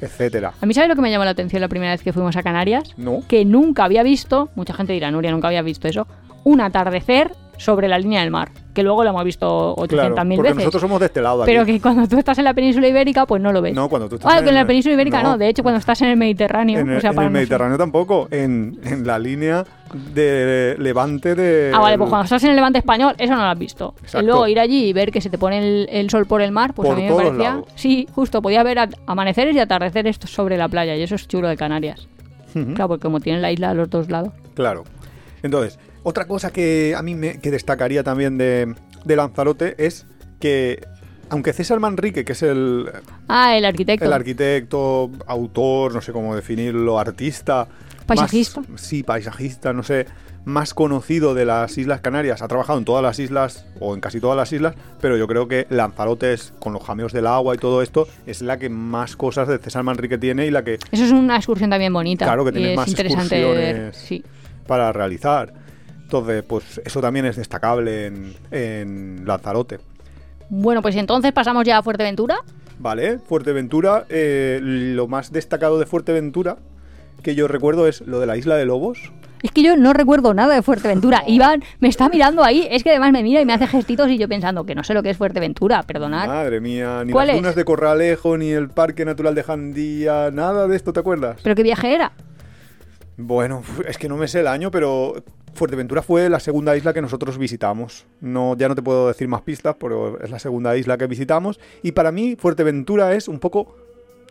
[0.00, 0.52] etcétera.
[0.60, 2.42] A mí, ¿sabes lo que me llamó la atención la primera vez que fuimos a
[2.42, 2.94] Canarias?
[2.96, 3.22] ¿No?
[3.28, 6.06] Que nunca había visto, mucha gente dirá, Nuria, nunca había visto eso,
[6.44, 8.50] un atardecer sobre la línea del mar.
[8.72, 10.56] Que luego lo hemos visto 800.000 Claro, porque veces.
[10.58, 11.50] nosotros somos de este lado aquí.
[11.50, 13.74] Pero que cuando tú estás en la península ibérica, pues no lo ves.
[13.74, 15.30] No, cuando tú estás Ah, en en la península ibérica no.
[15.32, 15.38] no.
[15.38, 16.78] De hecho, cuando estás en el Mediterráneo.
[16.78, 19.64] En el, o sea, en para el Mediterráneo tampoco, en, en la línea
[20.14, 21.72] de Levante de...
[21.74, 23.94] Ah, vale, pues cuando estás en el Levante español, eso no lo has visto.
[24.02, 24.20] Exacto.
[24.22, 26.52] Y luego ir allí y ver que se te pone el, el sol por el
[26.52, 27.38] mar, pues Por a mí me parecía.
[27.50, 27.66] lados.
[27.74, 31.56] Sí, justo, podía ver amaneceres y atardeceres sobre la playa, y eso es chulo de
[31.56, 32.06] Canarias.
[32.52, 34.32] Claro, porque como tienen la isla a los dos lados.
[34.54, 34.84] Claro.
[35.42, 38.74] Entonces, otra cosa que a mí me que destacaría también de,
[39.04, 40.06] de Lanzarote es
[40.40, 40.86] que,
[41.28, 42.90] aunque César Manrique, que es el,
[43.28, 44.04] Ah, el arquitecto.
[44.04, 47.68] el arquitecto, autor, no sé cómo definirlo, artista...
[48.06, 48.62] Paisajista.
[48.68, 50.06] más- sí, paisajista, no sé,
[50.44, 52.42] más conocido de las Islas Canarias.
[52.42, 55.46] Ha trabajado en todas las islas, o en casi todas las islas, pero yo creo
[55.46, 59.14] que Lanzarote, es, con los jameos del agua y todo esto, es la que más
[59.14, 62.24] cosas de César Manrique tiene y la que Eso es una excursión también bonita.
[62.24, 63.56] Claro que tiene más interesante ver.
[63.58, 63.96] excursiones.
[63.96, 64.24] Sí.
[64.66, 65.52] para realizar.
[66.10, 69.78] Entonces, pues eso también es destacable en, en Lanzarote.
[70.48, 72.38] Bueno, pues entonces pasamos ya a Fuerteventura.
[72.80, 76.56] Vale, Fuerteventura, eh, lo más destacado de Fuerteventura
[77.22, 79.12] que yo recuerdo es lo de la isla de Lobos.
[79.44, 81.22] Es que yo no recuerdo nada de Fuerteventura.
[81.28, 82.66] Iván me está mirando ahí.
[82.68, 84.94] Es que además me mira y me hace gestitos y yo pensando que no sé
[84.94, 86.26] lo que es Fuerteventura, perdonad.
[86.26, 90.66] Madre mía, ni ¿Cuál las dunas de Corralejo, ni el Parque Natural de Jandía, nada
[90.66, 91.38] de esto, ¿te acuerdas?
[91.40, 92.10] ¿Pero qué viaje era?
[93.22, 95.22] Bueno, es que no me sé el año, pero
[95.54, 98.06] Fuerteventura fue la segunda isla que nosotros visitamos.
[98.20, 101.60] No, ya no te puedo decir más pistas, pero es la segunda isla que visitamos.
[101.82, 103.76] Y para mí, Fuerteventura es un poco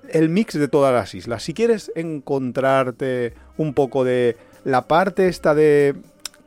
[0.10, 1.44] el mix de todas las islas.
[1.44, 5.96] Si quieres encontrarte un poco de la parte esta de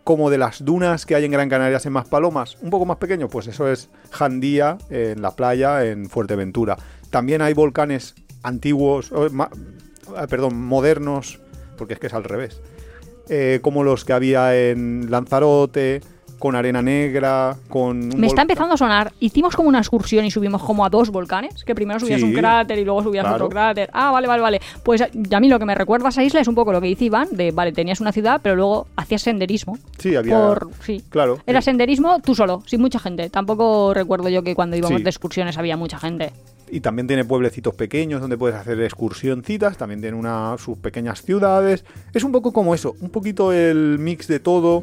[0.05, 3.29] como de las dunas que hay en Gran Canaria en Maspalomas, un poco más pequeño,
[3.29, 6.77] pues eso es Jandía en la playa en Fuerteventura.
[7.11, 9.13] También hay volcanes antiguos,
[10.29, 11.39] perdón, modernos,
[11.79, 12.61] porque es que es al revés.
[13.29, 16.01] Eh, como los que había en Lanzarote,
[16.39, 18.09] con arena negra, con...
[18.19, 19.13] Me está empezando a sonar.
[19.21, 21.63] Hicimos como una excursión y subimos como a dos volcanes.
[21.63, 23.37] Que primero subías Sí, un cráter y luego subías claro.
[23.45, 23.89] otro cráter.
[23.93, 24.61] Ah, vale, vale, vale.
[24.83, 26.89] Pues a mí lo que me recuerda a esa isla es un poco lo que
[26.89, 29.79] dice Iván: de vale, tenías una ciudad, pero luego hacías senderismo.
[29.99, 30.37] Sí, había...
[30.37, 30.71] Por.
[30.83, 31.05] Sí.
[31.11, 31.39] Claro.
[31.47, 33.31] Era senderismo tú solo, sin mucha gente.
[33.31, 35.05] Tampoco recuerdo yo que cuando íbamos Sí.
[35.05, 36.33] de excursiones había mucha gente.
[36.75, 41.85] Y también tiene pueblecitos pequeños donde puedes hacer excursioncitas, también tiene una, sus pequeñas ciudades.
[42.15, 44.83] Es un poco como eso, un poquito el mix de todo.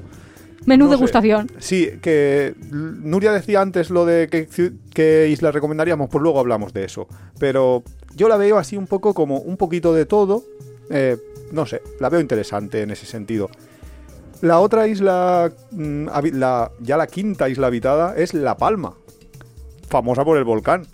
[0.67, 0.97] Menú No sé.
[0.97, 1.51] degustación.
[1.57, 7.07] Sí, que Nuria decía antes lo de qué, isla recomendaríamos, pues luego hablamos de eso.
[7.39, 7.81] Pero
[8.15, 10.43] yo la veo así un poco como un poquito de todo.
[10.91, 11.17] eh,
[11.51, 13.49] no sé, la veo interesante en ese sentido.
[14.41, 18.93] La otra isla, mm, la, ya la quinta isla habitada, es La Palma.
[19.89, 20.85] Famosa por el volcán.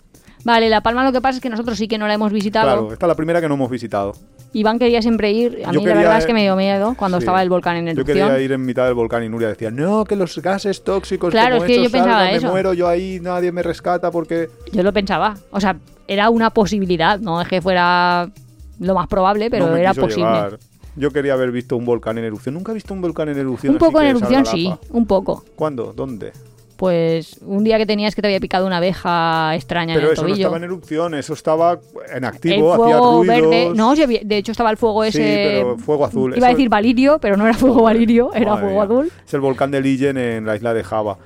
[0.46, 2.66] Vale, La Palma lo que pasa es que nosotros sí que no la hemos visitado.
[2.66, 4.12] Claro, esta es la primera que no hemos visitado.
[4.52, 5.62] Iván quería siempre ir.
[5.66, 7.22] A Yo mí la verdad es que me dio miedo cuando sí.
[7.24, 8.28] estaba el volcán en Yo erupción.
[8.28, 11.56] quería ir en mitad del volcán y Nuria decía, no, que los gases tóxicos Claro,
[11.56, 12.46] como es que estos yo pensaba eso.
[12.46, 14.48] me muero yo ahí, nadie me rescata porque...
[14.70, 15.36] Yo lo pensaba.
[15.50, 15.76] O sea,
[16.06, 17.18] era una posibilidad.
[17.18, 18.30] No es que fuera
[18.78, 20.26] lo más probable, pero no era posible.
[20.30, 20.58] llevar.
[20.94, 22.54] Yo quería haber visto un volcán en erupción.
[22.54, 23.72] Nunca he visto un volcán en erupción.
[23.72, 25.44] Un poco en erupción, sí, un poco.
[25.56, 25.92] ¿Cuándo?
[25.92, 26.30] ¿Dónde?
[26.76, 30.12] Pues un día que tenías que te había picado una abeja extraña Pero en el
[30.12, 30.42] eso no tobillo.
[30.46, 31.78] estaba en erupción, eso estaba
[32.10, 33.50] en el activo, hacía fuego ruidos.
[33.50, 33.72] verde.
[33.74, 35.52] No, sí de hecho estaba el fuego Sí, ese.
[35.62, 36.36] pero fuego azul.
[36.36, 38.84] Iba a decir valirio, pero no era fuego valirio, era Madre fuego mía.
[38.84, 39.12] azul.
[39.26, 41.16] Es el volcán de Ligen en la isla de Java.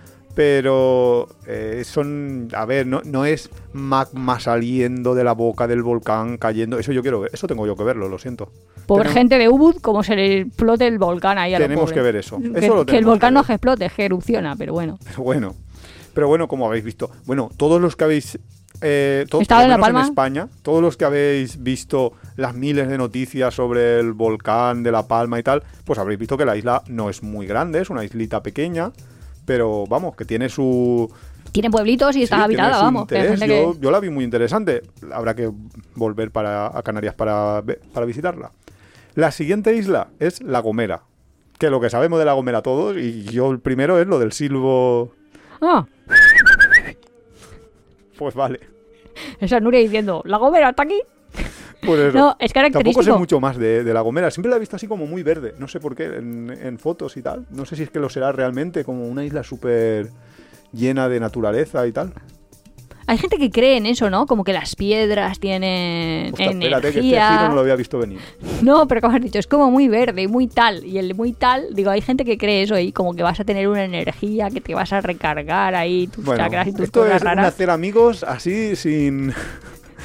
[0.41, 6.39] Pero eh, son, a ver, no, no es magma saliendo de la boca del volcán
[6.39, 6.79] cayendo.
[6.79, 8.51] Eso yo quiero ver, eso tengo yo que verlo, lo siento.
[8.87, 12.01] Pobre Tenemos- gente de Ubud, como se le explote el volcán ahí a Tenemos que
[12.01, 12.39] ver eso.
[12.41, 14.99] Que, Eso lo que el volcán no es que explote, es que erupciona, pero bueno.
[15.05, 15.55] Pero bueno,
[16.15, 18.39] pero bueno, como habéis visto, bueno, todos los que habéis
[18.81, 20.03] eh, to- ¿Estado por en La Palma?
[20.05, 25.07] España, todos los que habéis visto las miles de noticias sobre el volcán de La
[25.07, 28.05] Palma y tal, pues habréis visto que la isla no es muy grande, es una
[28.05, 28.91] islita pequeña,
[29.51, 31.11] pero vamos, que tiene su
[31.51, 33.09] Tiene pueblitos y está sí, habitada, vamos.
[33.09, 34.83] que que- yo, la vi muy interesante.
[35.13, 35.51] Habrá que
[35.97, 37.61] volver para, a Canarias para,
[37.93, 38.53] para visitarla.
[39.17, 41.03] La siguiente isla es La Gomera.
[41.59, 44.31] Que lo que sabemos de La Gomera todos, y yo el primero es lo del
[44.31, 45.15] silbo.
[45.61, 45.85] Ah,
[48.17, 48.61] Pues vale.
[49.41, 51.01] esa Nuria diciendo, la gomera está aquí.
[51.83, 52.19] Pues eso.
[52.19, 53.19] No, es Tampoco sé característico.
[53.19, 54.31] mucho más de, de La Gomera.
[54.31, 55.55] Siempre la he visto así como muy verde.
[55.59, 57.47] No sé por qué, en, en fotos y tal.
[57.51, 60.11] No sé si es que lo será realmente como una isla súper
[60.73, 62.13] llena de naturaleza y tal.
[63.07, 64.25] Hay gente que cree en eso, ¿no?
[64.27, 66.51] Como que las piedras tienen energía.
[66.51, 68.21] espérate, que este giro no lo había visto venir.
[68.63, 70.85] No, pero como has dicho, es como muy verde y muy tal.
[70.85, 73.45] Y el muy tal, digo, hay gente que cree eso ahí, como que vas a
[73.45, 77.01] tener una energía, que te vas a recargar ahí tus Bueno, chakras y tus esto
[77.01, 77.47] cosas es raras.
[77.47, 79.33] hacer amigos así sin...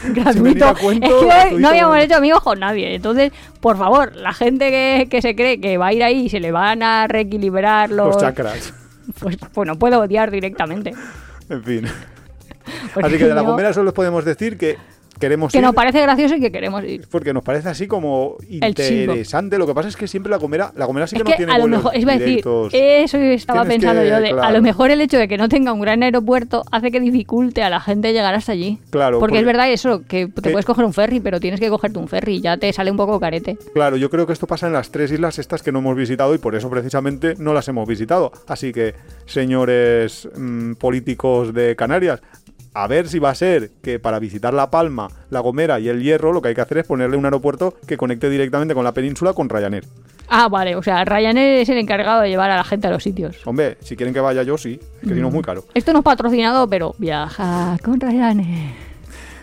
[0.13, 0.73] Gratuito.
[0.75, 1.59] cuento, es que gratuito.
[1.59, 2.95] no habíamos hecho amigos con nadie.
[2.95, 6.29] Entonces, por favor, la gente que, que se cree que va a ir ahí y
[6.29, 8.07] se le van a reequilibrar los.
[8.07, 8.73] los chakras.
[9.19, 10.93] Pues, pues no puedo odiar directamente.
[11.49, 11.85] En fin.
[12.93, 14.77] Porque Así que de La Gomera solo les podemos decir que
[15.19, 17.07] queremos Que ir nos parece gracioso y que queremos ir.
[17.09, 19.57] porque nos parece así como interesante.
[19.57, 21.37] Lo que pasa es que siempre La Gomera, La Gomera sí Es que, que no
[21.37, 22.39] tiene a lo mejor, iba a decir,
[22.71, 25.49] eso estaba Tienes pensando que- yo, de, a lo mejor el hecho de que no
[25.49, 28.79] tenga un gran aeropuerto hace que dificulte a la gente llegar hasta allí.
[28.89, 31.69] Claro, porque, porque- es verdad eso, que te puedes coger un ferry, pero tienes que
[31.69, 33.57] cogerte un ferry y ya te sale un poco carete.
[33.73, 36.33] Claro, yo creo que esto pasa en las tres islas estas que no hemos visitado
[36.35, 38.31] y por eso precisamente no las hemos visitado.
[38.47, 38.93] Así que,
[39.25, 42.21] señores mm, políticos de Canarias,
[42.75, 46.03] a ver si va a ser que para visitar La Palma, La Gomera y El
[46.03, 48.91] Hierro lo que hay que hacer es ponerle un aeropuerto que conecte directamente con la
[48.93, 49.85] península con Ryanair.
[50.27, 53.01] Ah, vale, o sea, Ryanair es el encargado de llevar a la gente a los
[53.03, 53.37] sitios.
[53.45, 55.65] Hombre, si quieren que vaya yo, sí, es que si no es muy caro.
[55.73, 58.73] Esto no es patrocinado, pero viaja con Ryanair.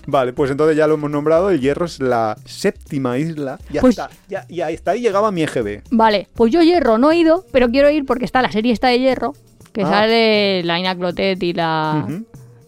[0.06, 3.58] Vale, pues entonces ya lo hemos nombrado, El Hierro es la séptima isla.
[3.70, 5.82] Ya Pues- está, ya, y hasta ahí llegaba mi EGB.
[5.90, 8.88] Vale, pues yo Hierro no he ido, pero quiero ir porque está la serie esta
[8.88, 9.32] de Hierro,
[9.72, 9.88] que Ah.
[9.88, 12.06] sale la Ina Clotet y la.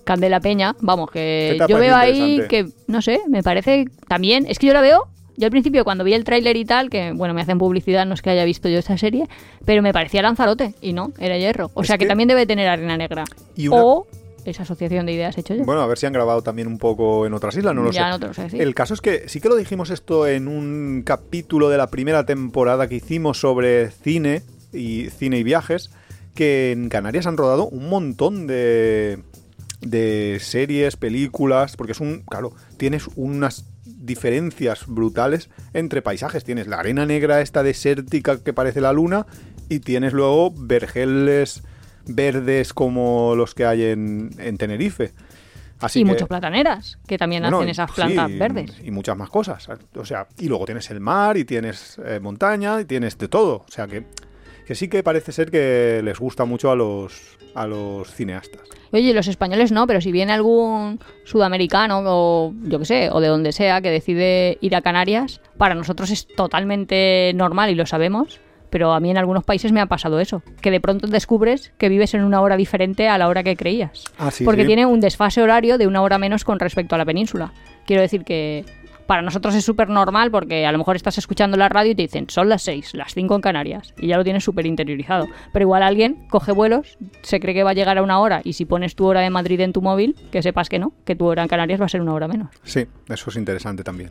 [0.05, 0.77] Candela Peña.
[0.81, 4.59] Vamos, que ¿Qué te ha yo veo ahí que, no sé, me parece también, es
[4.59, 7.35] que yo la veo, yo al principio cuando vi el tráiler y tal, que bueno,
[7.35, 9.27] me hacen publicidad, no es que haya visto yo esta serie,
[9.65, 11.71] pero me parecía Lanzarote y no, era Hierro.
[11.75, 13.25] O Es sea que, que- también debe tener arena negra.
[13.57, 14.07] Y una- O
[14.45, 15.65] esa asociación de ideas hecho yo.
[15.65, 18.05] Bueno, a ver si han grabado también un poco en otras islas, no lo ya
[18.05, 18.11] sé.
[18.11, 18.61] no te lo sé decir.
[18.63, 22.27] El caso es que sí que lo dijimos esto en un capítulo de la primera
[22.27, 24.43] temporada que hicimos sobre cine
[24.73, 25.91] y cine y viajes,
[26.35, 29.19] que en Canarias han rodado un montón de,
[29.85, 36.45] de series, películas, porque es un, claro, tienes unas diferencias brutales entre paisajes.
[36.45, 39.27] Tienes la arena negra esta desértica que parece la luna
[39.69, 41.63] y tienes luego vergeles
[42.07, 45.13] verdes como los que hay en, en Tenerife.
[45.81, 48.73] Así y que- muchos plataneras, que también bueno, hacen esas plantas verdes.
[48.83, 49.69] Y muchas más cosas.
[49.97, 53.65] O sea, y luego tienes el mar, y tienes eh, montaña, y tienes de todo.
[53.69, 54.07] O sea que,
[54.67, 58.63] que sí que parece ser que les gusta mucho a los, a los cineastas.
[58.93, 63.29] Oye, los españoles no, pero si viene algún sudamericano o yo qué sé, o de
[63.29, 68.41] donde sea, que decide ir a Canarias, para nosotros es totalmente normal y lo sabemos,
[68.71, 71.89] pero a mí en algunos países me ha pasado eso, que de pronto descubres que
[71.89, 74.05] vives en una hora diferente a la hora que creías.
[74.19, 74.69] Ah, sí, porque sí.
[74.69, 77.53] tiene un desfase horario de una hora menos con respecto a la península.
[77.87, 78.65] Quiero decir que
[79.07, 82.03] para nosotros es súper normal porque a lo mejor estás escuchando la radio y te
[82.03, 85.27] dicen son las 6, las 5 en Canarias y ya lo tienes súper interiorizado.
[85.53, 88.55] Pero igual alguien coge vuelos, se cree que va a llegar a una hora y
[88.55, 91.27] si pones tu hora de Madrid en tu móvil, que sepas que no, que tu
[91.27, 92.49] hora en Canarias va a ser una hora menos.
[92.63, 94.11] Sí, eso es interesante también.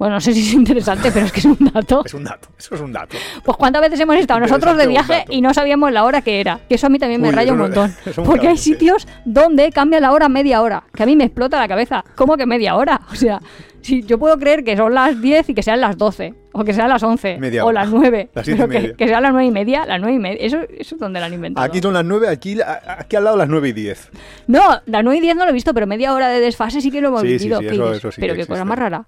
[0.00, 2.02] Bueno, no sé si es interesante, pero es que es un dato.
[2.06, 3.18] Es un dato, eso es un dato.
[3.44, 6.58] Pues cuántas veces hemos estado nosotros de viaje y no sabíamos la hora que era.
[6.70, 7.94] Que eso a mí también me Uy, raya un montón.
[8.24, 10.84] Porque hay sitios donde cambia la hora media hora.
[10.94, 12.02] Que a mí me explota la cabeza.
[12.14, 13.02] ¿Cómo que media hora?
[13.12, 13.42] O sea,
[13.82, 16.34] si yo puedo creer que son las 10 y que sean las 12.
[16.52, 17.38] O que sean las 11.
[17.38, 17.82] Media o hora.
[17.84, 18.30] las 9.
[18.34, 20.38] Las siete y pero que, que sean las 9 y media, las 9 y media.
[20.44, 21.64] Eso, eso es donde la han inventado.
[21.66, 24.10] Aquí son las 9, aquí, aquí al lado las 9 y 10.
[24.48, 26.90] No, las 9 y 10 no lo he visto, pero media hora de desfase sí
[26.90, 27.60] que lo hemos Sí, sí, vivido.
[27.60, 29.06] sí, ¿Qué eso- eso sí pero que qué cosa más rara.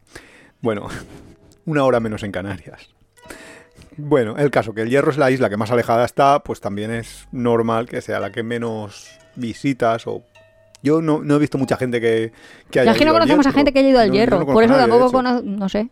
[0.60, 0.86] Bueno,
[1.66, 2.88] una hora menos en Canarias.
[3.96, 6.90] Bueno, el caso que el Hierro es la isla que más alejada está, pues también
[6.92, 10.22] es normal que sea la que menos visitas o...
[10.82, 12.32] Yo no, no he visto mucha gente que,
[12.70, 13.52] que haya Ya es que no Hierro.
[13.52, 14.38] gente que haya ido al No, hierro.
[14.40, 15.42] no por conozco eso nadie, tampoco conozco.
[15.46, 15.88] No sé.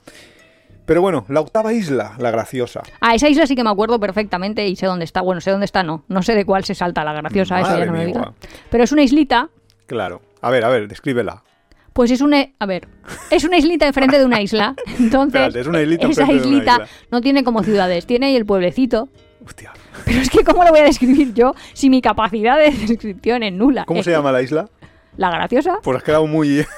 [0.86, 2.82] Pero bueno, la octava isla, la graciosa.
[3.00, 5.20] Ah, esa isla sí que me acuerdo perfectamente y sé dónde está.
[5.20, 6.04] Bueno, sé dónde está, no.
[6.08, 8.34] No sé de cuál se salta la graciosa, esa Madre ya no me guau.
[8.70, 9.48] Pero es una islita.
[9.86, 10.20] Claro.
[10.40, 11.44] A ver, a ver, descríbela.
[11.92, 12.44] Pues es una.
[12.58, 12.88] A ver.
[13.30, 14.74] Es una islita enfrente de una isla.
[14.98, 15.40] Entonces.
[15.40, 16.86] Espérate, es una islita esa islita isla.
[17.12, 18.06] no tiene como ciudades.
[18.06, 19.08] Tiene ahí el pueblecito.
[19.46, 19.72] Hostia.
[20.04, 23.52] Pero es que, ¿cómo lo voy a describir yo si mi capacidad de descripción es
[23.52, 23.84] nula?
[23.84, 24.68] ¿Cómo Es se que llama la isla?
[25.16, 25.78] La graciosa.
[25.82, 26.64] Pues has quedado muy...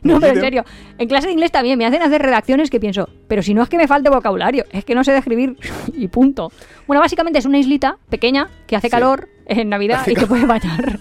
[0.00, 0.64] No, pero en serio.
[0.96, 3.68] En clase de inglés también me hacen hacer redacciones que pienso, pero si no es
[3.68, 5.58] que me falte vocabulario, es que no sé describir
[5.92, 6.50] y punto.
[6.86, 8.90] Bueno, básicamente es una islita pequeña que hace Sí.
[8.90, 10.98] calor en Navidad Hace y te puede bañar.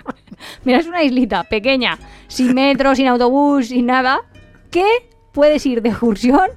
[0.64, 4.22] Mira, es una islita pequeña, sin metro, sin autobús, sin nada,
[4.70, 4.86] que
[5.34, 6.48] puedes ir de excursión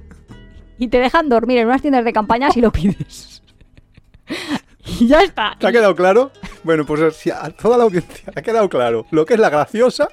[0.78, 3.42] y te dejan dormir en unas tiendas de campaña si lo pides.
[4.98, 5.56] Y ya está.
[5.58, 6.30] ¿Te ha quedado claro?
[6.62, 9.50] Bueno, pues si a toda la audiencia le ha quedado claro lo que es la
[9.50, 10.08] graciosa,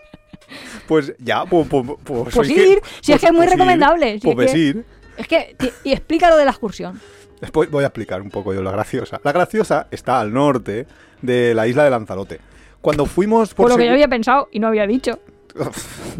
[0.87, 1.67] pues ya, pues...
[1.67, 4.47] Pues, pues, Pues hay que- ir, si es que es muy ir, recomendable, si Pues
[4.47, 4.85] es que- ir.
[5.17, 7.01] Es que, y explica lo de la excursión.
[7.41, 9.19] Después voy a explicar un poco yo la graciosa.
[9.23, 10.85] La graciosa está al norte
[11.21, 12.39] de la isla de Lanzarote.
[12.81, 15.19] Cuando fuimos por, Por lo que yo había pensado y no había dicho.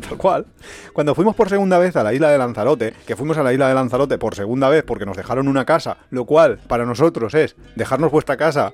[0.10, 0.46] Tal cual.
[0.94, 3.68] Cuando fuimos por segunda vez a la isla de Lanzarote, que fuimos a la isla
[3.68, 7.56] de Lanzarote por segunda vez porque nos dejaron una casa, lo cual para nosotros es
[7.76, 8.74] dejarnos vuestra casa,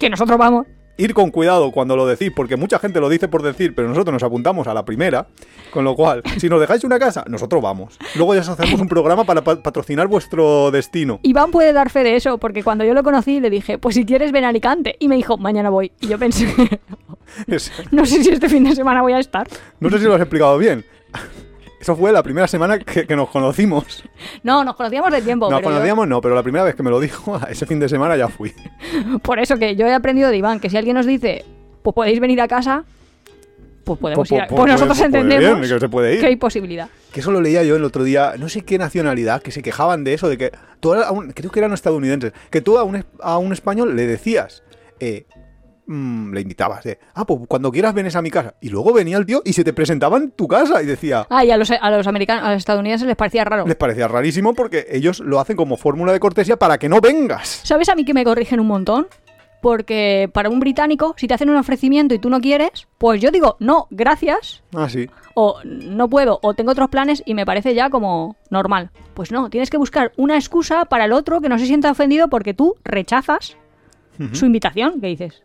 [0.00, 0.66] Que nosotros vamos.
[0.96, 4.12] ir con cuidado cuando lo decís, porque mucha gente lo dice por decir, pero nosotros
[4.12, 5.28] nos apuntamos a la primera,
[5.72, 7.96] con lo cual, si nos dejáis una casa, nosotros vamos.
[8.16, 11.18] Luego ya os hacemos un programa para pa- patrocinar vuestro destino.
[11.22, 14.04] Iván puede dar fe de eso, porque cuando yo lo conocí le dije, pues si
[14.04, 14.96] quieres ven a Alicante.
[14.98, 15.90] Y me dijo, mañana voy.
[16.00, 16.46] Y yo pensé,
[17.92, 19.48] no sé si este fin de semana voy a estar.
[19.80, 20.84] no sé si lo has explicado bien.
[21.80, 24.04] Eso fue la primera semana que, que nos conocimos.
[24.42, 25.48] No, nos conocíamos de tiempo.
[25.50, 27.80] Nos pero yo- conocíamos, no, pero la primera vez que me lo dijo, ese fin
[27.80, 28.52] de semana ya fui.
[29.22, 31.44] por eso que yo he aprendido de Iván, que si alguien nos dice,
[31.82, 32.84] pues podéis venir a casa,
[33.84, 36.20] pues podemos Pues- ir a- pues- Pues nosotros pues entendemos bien, que se puede ir.
[36.20, 36.88] que hay posibilidad.
[37.12, 40.04] Que eso lo leía yo el otro día, no sé qué nacionalidad, que se quejaban
[40.04, 43.04] de eso, de que tú a un- creo que eran estadounidenses, que tú a un,
[43.22, 44.62] a un español le decías,
[45.00, 45.24] eh,
[45.92, 48.54] mm, le invitabas, de, ah, pues cuando quieras vienes a mi casa.
[48.60, 51.44] Y luego venía el tío y se te presentaba en tu casa y decía, Ah,
[51.44, 53.66] y a los, a los americanos, a los estadounidenses les parecía raro.
[53.66, 57.60] les parecía rarísimo porque ellos lo hacen como fórmula de cortesía para que no vengas.
[57.64, 59.08] ¿Sabes a mí que me corrigen un montón?
[59.60, 63.30] Porque para un británico, si te hacen un ofrecimiento y tú no quieres, pues yo
[63.30, 65.06] digo, no, gracias, Ah, sí.
[65.34, 68.90] o no puedo, o tengo otros planes y me parece ya como normal.
[69.12, 72.28] Pues no, tienes que buscar una excusa para el otro que no se sienta ofendido
[72.28, 73.58] porque tú rechazas
[74.32, 75.42] su invitación, que dices.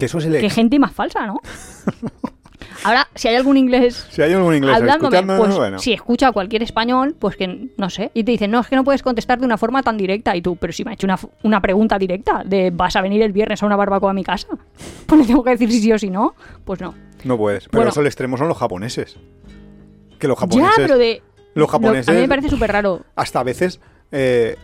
[0.00, 1.38] Que eso es el Qué gente más falsa, ¿no?
[2.84, 5.78] Ahora, si hay algún inglés Si hay algún inglés hablándome, pues bueno.
[5.78, 8.76] si escucha a cualquier español, pues que no sé, y te dicen, no, es que
[8.76, 11.06] no puedes contestar de una forma tan directa, y tú, pero si me ha hecho
[11.06, 14.24] una, una pregunta directa de vas a venir el viernes a una barbacoa a mi
[14.24, 14.48] casa,
[15.06, 16.34] pues le tengo que decir si sí o si no,
[16.64, 16.94] pues no.
[17.24, 17.64] No puedes.
[17.64, 17.90] Pero Bueno.
[17.90, 19.18] eso el extremo son los japoneses.
[20.18, 20.76] Que los japoneses...
[20.78, 21.22] Ya, pero de...
[21.54, 22.08] Los lo- japoneses...
[22.08, 23.02] a mí me parece súper raro.
[23.14, 23.80] hasta a veces,
[24.12, 24.56] eh,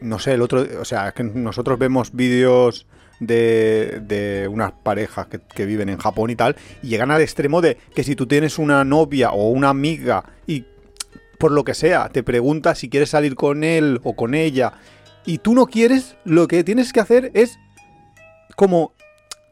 [0.00, 2.86] no sé, el otro, o sea, es que nosotros vemos vídeos
[3.20, 7.60] de, de unas parejas que, que viven en Japón y tal, y llegan al extremo
[7.60, 10.64] de que si tú tienes una novia o una amiga y
[11.38, 14.72] por lo que sea, te pregunta si quieres salir con él o con ella,
[15.24, 17.58] y tú no quieres, lo que tienes que hacer es
[18.54, 18.92] como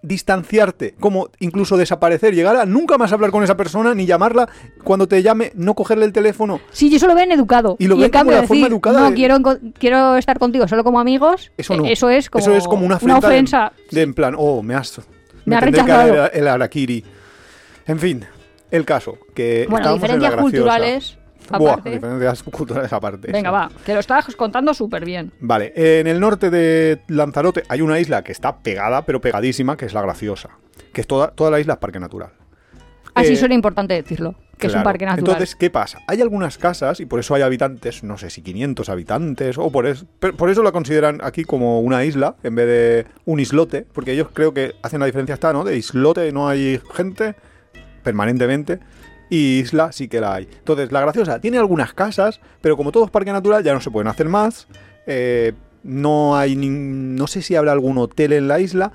[0.07, 4.49] distanciarte, como incluso desaparecer, llegar a nunca más hablar con esa persona, ni llamarla
[4.85, 6.61] cuando te llame, no cogerle el teléfono.
[6.71, 7.77] Sí, yo eso lo ven educado.
[7.79, 9.39] Y lo en ven cambio la forma decir, educada no, de- quiero,
[9.79, 11.85] quiero estar contigo solo como amigos, Eso no.
[11.87, 13.73] eso es como, Eso es como una, de- ofensa.
[13.91, 15.01] De, en plan, oh, me has.
[15.47, 16.27] Me ha tendré que rechazado.
[16.27, 17.05] el, el harakiri.
[17.87, 18.25] En fin,
[18.71, 19.19] el caso.
[19.35, 21.19] Que Bueno, estábamos en la diferencias culturales,
[21.51, 23.31] Buah, diferencias culturales aparte.
[23.33, 25.33] Venga, va, que lo estás contando súper bien.
[25.41, 29.87] Vale, en el norte de Lanzarote hay una isla que está pegada, pero pegadísima, que
[29.87, 30.51] es la Graciosa.
[30.93, 32.31] Que es toda, toda la isla es parque natural.
[33.15, 35.21] Así Eh, suena importante decirlo, que es un parque natural.
[35.21, 36.01] Entonces, ¿qué pasa?
[36.09, 39.87] Hay algunas casas, y por eso hay habitantes, no sé si 500 habitantes, o por
[39.87, 40.05] eso,
[40.37, 44.29] por eso la consideran aquí como una isla, en vez de un islote, porque ellos
[44.33, 45.63] creo que hacen la diferencia está, ¿no?
[45.63, 47.37] De islote no hay gente
[48.03, 48.81] permanentemente,
[49.35, 50.49] y isla sí que la hay.
[50.59, 53.91] Entonces, la graciosa tiene algunas casas, pero como todo es parque natural, ya no se
[53.91, 54.69] pueden hacer más.
[55.07, 58.93] eh, no hay ni- no sé si habrá algún hotel en la isla,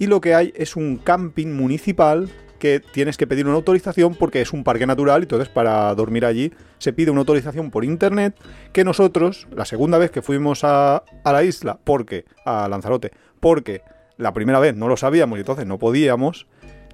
[0.00, 2.28] y lo que hay es un camping municipal
[2.58, 6.24] que tienes que pedir una autorización porque es un parque natural y entonces para dormir
[6.24, 8.34] allí se pide una autorización por internet
[8.72, 13.82] que nosotros, la segunda vez que fuimos a, a la isla, porque, a Lanzarote, porque
[14.16, 16.46] la primera vez no lo sabíamos y entonces no podíamos,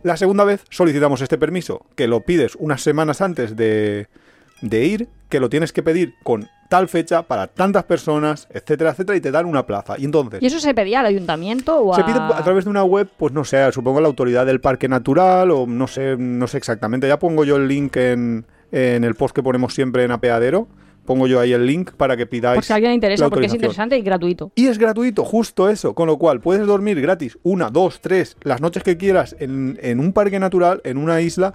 [0.02, 4.08] la segunda vez solicitamos este permiso, que lo pides unas semanas antes de,
[4.62, 9.16] de ir que lo tienes que pedir con tal fecha para tantas personas, etcétera, etcétera,
[9.16, 9.94] y te dan una plaza.
[9.98, 10.42] Y entonces...
[10.42, 11.96] ¿Y eso se pedía al ayuntamiento o a...?
[11.96, 14.88] Se pide a través de una web, pues no sé, supongo la autoridad del parque
[14.88, 17.08] natural o no sé, no sé exactamente.
[17.08, 20.68] Ya pongo yo el link en, en el post que ponemos siempre en Apeadero.
[21.08, 22.56] Pongo yo ahí el link para que pidáis.
[22.56, 24.52] Por si a alguien le interesa, porque es interesante y gratuito.
[24.54, 25.94] Y es gratuito, justo eso.
[25.94, 30.00] Con lo cual puedes dormir gratis una, dos, tres, las noches que quieras en, en
[30.00, 31.54] un parque natural, en una isla.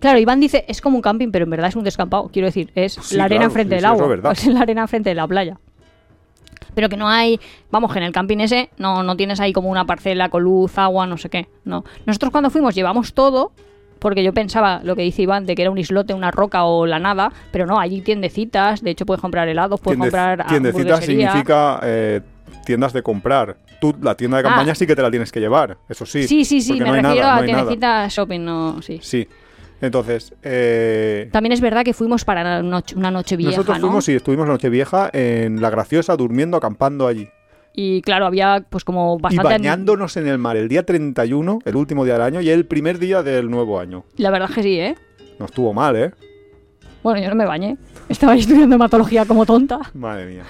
[0.00, 2.28] Claro, Iván dice, es como un camping, pero en verdad es un descampado.
[2.30, 4.32] Quiero decir, es Sí, la arena claro, sí, del sí, agua.
[4.32, 5.58] es la arena enfrente de la playa.
[6.74, 7.40] Pero que no hay,
[7.70, 10.76] vamos, que en el camping ese no, no tienes ahí como una parcela con luz,
[10.76, 11.48] agua, no sé qué.
[11.64, 11.86] No.
[12.04, 13.52] Nosotros cuando fuimos llevamos todo,
[14.00, 16.86] porque yo pensaba lo que dice Iván, de que era un islote, una roca o
[16.86, 21.28] la nada, pero no, allí tiendecitas, de hecho puedes comprar helados, puedes comprar tiendecita hamburguesería.
[21.30, 22.20] significa eh,
[22.64, 23.56] tiendas de comprar.
[23.80, 24.50] Tú, la tienda de Ah.
[24.50, 26.26] campaña sí que te la tienes que llevar, eso sí.
[26.26, 27.44] Sí, sí, sí, me no refiero nada, no a nada.
[27.46, 28.98] tiendecitas shopping, no, sí.
[29.02, 29.26] Sí.
[29.82, 33.86] Entonces, eh, También es verdad que fuimos para la noche- una noche vieja, nosotros ¿no?
[33.86, 37.28] fuimos y estuvimos la noche vieja en La Graciosa, durmiendo, acampando allí.
[37.74, 39.48] Y claro, había pues como Y bastante...
[39.48, 42.98] bañándonos en el mar el día 31, el último día del año, y el primer
[42.98, 44.04] día del nuevo año.
[44.16, 44.96] La verdad es que sí, ¿eh?
[45.38, 46.10] No estuvo mal, ¿eh?
[47.02, 47.76] Bueno, yo no me bañé.
[48.08, 49.78] Estaba estudiando hematología como tonta.
[49.94, 50.42] Madre mía.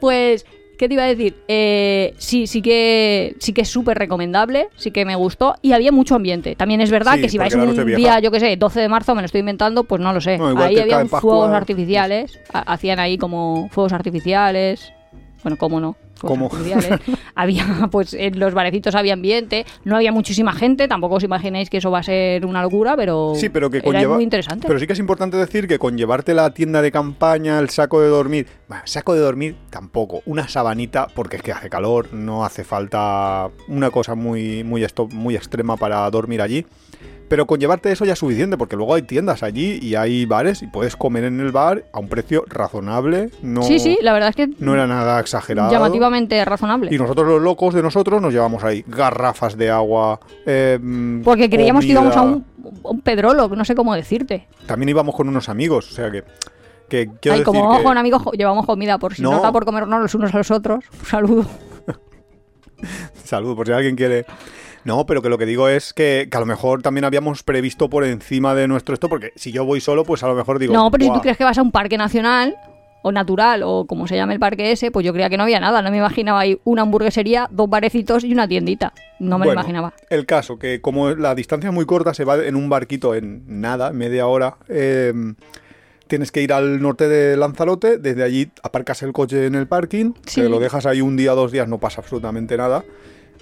[0.00, 0.44] Pues,
[0.76, 1.34] ¿qué te iba a decir?
[1.48, 5.92] Eh, sí, sí que sí que es súper recomendable, sí que me gustó y había
[5.92, 6.56] mucho ambiente.
[6.56, 9.14] También es verdad Sí, que si vais un día, yo qué sé, 12 de marzo,
[9.14, 10.36] me lo estoy inventando, pues no lo sé.
[10.36, 14.92] No, ahí había fuegos artificiales, ha- hacían ahí como fuegos artificiales.
[15.42, 15.96] Bueno, cómo no.
[16.26, 16.70] Fuegos ¿Cómo?
[16.70, 17.00] artificiales.
[17.34, 21.78] había, pues en los barecitos había ambiente, no había muchísima gente, tampoco os imagináis que
[21.78, 24.14] eso va a ser una locura, pero, Sí, pero que era conlleva.
[24.14, 24.66] muy interesante.
[24.66, 28.00] Pero sí que es importante decir que con llevarte la tienda de campaña, el saco
[28.00, 28.46] de dormir.
[28.68, 30.22] Bueno, saco de dormir tampoco.
[30.26, 35.06] Una sabanita, porque es que hace calor, no hace falta una cosa muy, muy, esto,
[35.08, 36.66] muy extrema para dormir allí.
[37.26, 40.62] Pero con llevarte eso ya es suficiente, porque luego hay tiendas allí y hay bares
[40.62, 43.30] y puedes comer en el bar a un precio razonable.
[43.42, 45.70] No, Sí, sí, la verdad es que no era nada exagerado.
[46.44, 46.94] Razonable.
[46.94, 50.20] Y nosotros los locos de nosotros nos llevamos ahí garrafas de agua.
[50.46, 50.78] eh,
[51.24, 52.44] Porque creíamos que íbamos a un,
[52.82, 54.46] un pedrolo, no sé cómo decirte.
[54.66, 56.24] También íbamos con unos amigos, o sea que...
[56.88, 59.30] que quiero decir como que- con amigos llevamos comida, por si No.
[59.30, 60.84] no está por comernos los unos a los otros.
[61.00, 61.46] Un saludo.
[63.24, 64.26] Salud, por si alguien quiere...
[64.84, 67.88] No, pero que lo que digo es que, que a lo mejor también habíamos previsto
[67.88, 70.74] por encima de nuestro esto, porque si yo voy solo, pues a lo mejor digo...
[70.74, 72.54] no, pero si "Buah, tú crees que vas a un parque nacional
[73.04, 75.60] o natural o como se llame el parque ese, pues yo creía que no había
[75.60, 75.82] nada.
[75.82, 78.94] No me imaginaba ahí una hamburguesería, dos barecitos y una tiendita.
[79.18, 79.92] No me lo imaginaba.
[80.08, 83.42] El caso, que como la distancia es muy corta, se va en un barquito en
[83.60, 84.56] nada, media hora.
[84.68, 85.12] eh,
[86.06, 90.12] tienes que ir al norte de Lanzarote, desde allí aparcas el coche en el parking,
[90.26, 90.42] Sí.
[90.42, 92.84] te lo dejas ahí un día, dos días, no pasa absolutamente nada.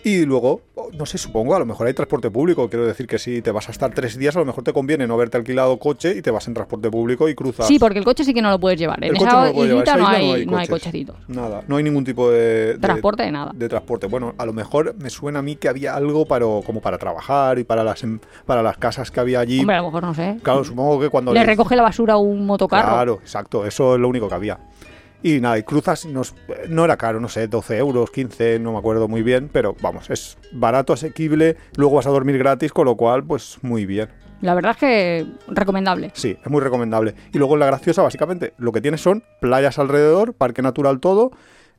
[0.05, 2.69] Y luego, oh, no sé, supongo, a lo mejor hay transporte público.
[2.69, 5.07] Quiero decir que si te vas a estar tres días, a lo mejor te conviene
[5.07, 7.69] no haberte alquilado coche y te vas en transporte público y cruzas.
[7.69, 8.99] Sí, porque el coche sí que no lo puedes llevar.
[9.05, 10.85] En El esa no llevar, esa no, isla hay, no hay no hay coches.
[10.87, 11.17] cochecitos.
[11.29, 12.39] Nada, no hay ningún tipo de,
[12.75, 13.53] de- Transporte de nada.
[13.55, 14.09] de transporte.
[14.09, 17.61] Bueno, a lo mejor me suena a mí que había algo para, como para trabajar
[17.61, 19.61] y para las, em- para las casas que había allí.
[19.61, 20.37] Hombre, a lo mejor no sé.
[20.43, 21.33] Claro, supongo que cuando...
[21.33, 22.89] Le recoge la basura un motocarro.
[22.89, 24.59] Claro, exacto, eso es lo único que había.
[25.23, 26.35] Y nada, y cruzas, nos-
[26.69, 30.11] no era caro, no sé, 12 euros, 15, no me acuerdo muy bien, pero vamos,
[30.11, 34.09] es barato, asequible, luego vas a dormir gratis, con lo cual, pues muy bien.
[34.41, 36.11] La verdad es que recomendable.
[36.15, 37.15] Sí, es muy recomendable.
[37.33, 41.31] Y luego en La Graciosa, básicamente, lo que tienes son playas alrededor, parque natural todo,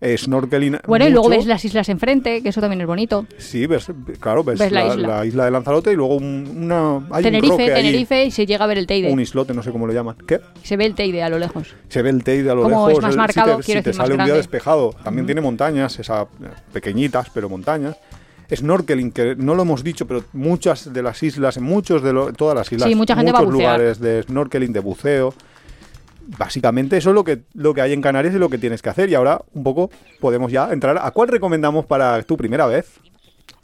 [0.03, 3.25] eh, snorkeling Bueno, y luego ves las islas enfrente, que eso también es bonito.
[3.37, 3.87] Sí, ves,
[4.19, 5.07] claro, ves, Ves la la, isla.
[5.07, 6.97] la isla de Lanzarote y luego un, una...
[7.11, 9.11] Hay un Tenerife, roque allí, Tenerife y se llega a ver el Teide.
[9.11, 10.15] un islote, no sé cómo lo llaman.
[10.27, 10.41] ¿Qué?
[10.63, 11.73] Se ve el Teide a lo lejos.
[11.89, 12.93] Se ve el Teide a lo Como lejos.
[12.93, 14.93] es más marcado, si te, quiero si te más sale un día despejado.
[15.03, 16.27] También tiene montañas, esa,
[16.73, 17.95] pequeñitas, pero montañas.
[18.53, 22.55] Snorkeling, que no lo hemos dicho, pero muchas de las islas, muchos de lo- todas
[22.55, 25.33] las islas, Sí, mucha gente va a muchos lugares de snorkeling, de buceo.
[26.37, 28.89] Básicamente eso es lo que, lo que hay en Canarias y lo que tienes que
[28.89, 29.09] hacer.
[29.09, 30.97] Y ahora un poco podemos ya entrar.
[31.01, 32.99] ¿A cuál recomendamos para tu primera vez?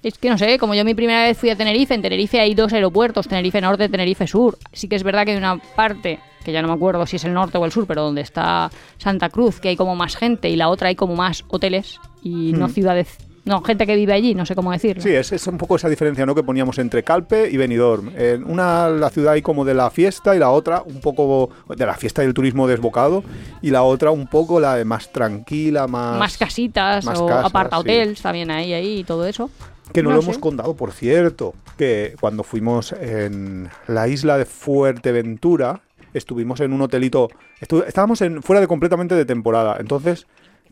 [0.03, 2.55] Es que no sé, como yo mi primera vez fui a Tenerife, en Tenerife hay
[2.55, 4.57] dos aeropuertos, Tenerife Norte, Tenerife Sur.
[4.71, 7.25] Sí que es verdad que hay una parte, que ya no me acuerdo si es
[7.25, 10.49] el norte o el sur, pero donde está Santa Cruz, que hay como más gente,
[10.49, 12.71] y la otra hay como más hoteles y no Hmm.
[12.71, 13.17] ciudades,
[13.49, 15.03] no, gente que vive allí, no sé cómo decirlo.
[15.03, 16.33] Sí, es, es un poco esa diferencia ¿no?
[16.35, 18.11] que poníamos entre Calpe y Benidorm.
[18.15, 21.85] En una, la ciudad ahí como de la fiesta y la otra un poco de
[21.85, 23.23] la fiesta y el turismo desbocado
[23.61, 26.17] y la otra un poco la de más tranquila, más...
[26.19, 27.81] Más casitas más o casas, aparta sí.
[27.81, 29.49] hotels también ahí, ahí y todo eso.
[29.91, 30.27] Que no, No lo sé.
[30.29, 35.81] hemos contado, por cierto, que cuando fuimos en la isla de Fuerteventura,
[36.13, 37.29] estuvimos en un hotelito,
[37.61, 40.27] estu- estábamos en, fuera de completamente de temporada, entonces,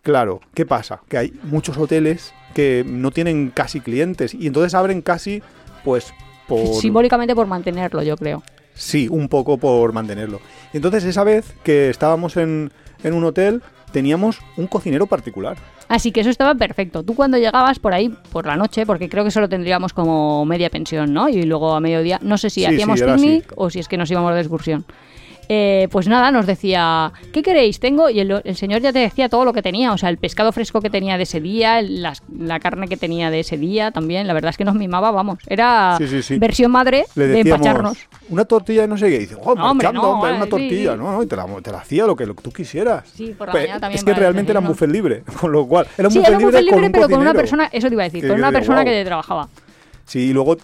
[0.08, 1.02] claro, ¿qué pasa?
[1.10, 5.44] Que hay muchos hoteles que no tienen casi clientes y entonces abren casi,
[5.84, 6.14] pues,
[6.48, 6.66] por...
[6.76, 8.42] Simbólicamente por mantenerlo, yo creo.
[8.74, 10.40] Sí, un poco por mantenerlo.
[10.72, 12.72] Entonces esa vez que estábamos en,
[13.04, 15.58] en un hotel, teníamos un cocinero particular.
[15.90, 17.04] Así que eso estaba perfecto.
[17.04, 20.70] Tú cuando llegabas por ahí, por la noche, porque creo que solo tendríamos como media
[20.70, 21.28] pensión, ¿no?
[21.28, 23.98] Y luego a mediodía, no sé si Sí, hacíamos sí, picnic o si es que
[23.98, 24.86] nos íbamos de excursión.
[25.50, 27.80] Eh, pues nada, nos decía, ¿qué queréis?
[27.80, 30.18] Tengo, y el, el señor ya te decía todo lo que tenía, o sea, el
[30.18, 33.58] pescado fresco que tenía de ese día, el- las- la carne que tenía de ese
[33.58, 36.38] día también, la verdad es que nos mimaba, vamos, era Sí, sí, sí.
[36.38, 37.98] versión madre Le de empacharnos.
[38.30, 39.16] una tortilla de no sé qué.
[39.16, 40.96] Y dice, oh, No, hombre, no, hombre, eh, una sí, tortilla.
[40.98, 43.06] No, no, y te la, te la hacía lo que, lo que tú quisieras.
[43.14, 45.66] Sí, por la Pues, mañana también Es que realmente era un buffet libre, con lo
[45.66, 48.04] cual, era un buffet era un buffet libre, pero con una persona, eso te iba
[48.04, 49.48] a decir, Que con una digo, persona que trabajaba.
[50.08, 50.56] Sí, y luego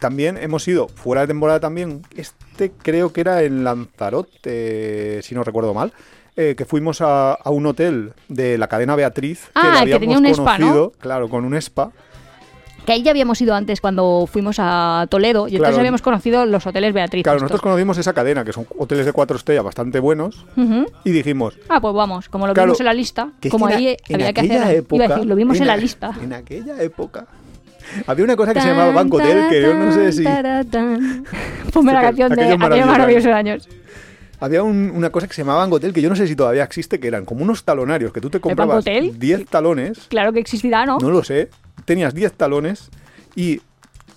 [0.00, 2.02] también hemos ido fuera de temporada también.
[2.16, 5.92] Este creo que era en Lanzarote, si no recuerdo mal.
[6.36, 9.48] eh, que fuimos a, a un hotel de la cadena Beatriz.
[9.54, 10.66] Ah, que, que habíamos tenía un spa, ¿no?
[10.66, 11.90] conocido, Claro, con un spa.
[12.84, 15.78] Que ahí ya habíamos ido antes cuando fuimos a Toledo y entonces Claro.
[15.78, 17.22] habíamos conocido los hoteles Beatriz.
[17.22, 17.44] Claro, estos.
[17.44, 20.44] nosotros conocimos esa cadena, que son hoteles de cuatro estrellas bastante buenos.
[21.04, 23.74] Y dijimos, Ah, pues vamos, como lo Claro, vimos en la lista, que como que
[23.74, 24.76] ahí en había que hacer.
[24.76, 26.12] época, iba a decir, lo vimos en, la lista.
[26.20, 27.26] En aquella época.
[28.06, 30.24] Había una cosa que se llamaba Banco Hotel, que yo no sé si.
[31.72, 33.68] Ponme la canción de aquellos maravillosos maravillosos años.
[34.40, 36.64] Había un- una cosa que se llamaba Banco Hotel, que yo no sé si todavía
[36.64, 39.18] existe, que eran como unos talonarios, que tú te comprabas Hotel?
[39.18, 40.98] 10 talones, Claro que existirá, ¿no?
[40.98, 41.48] no lo sé,
[41.84, 42.90] tenías 10 talones
[43.36, 43.60] y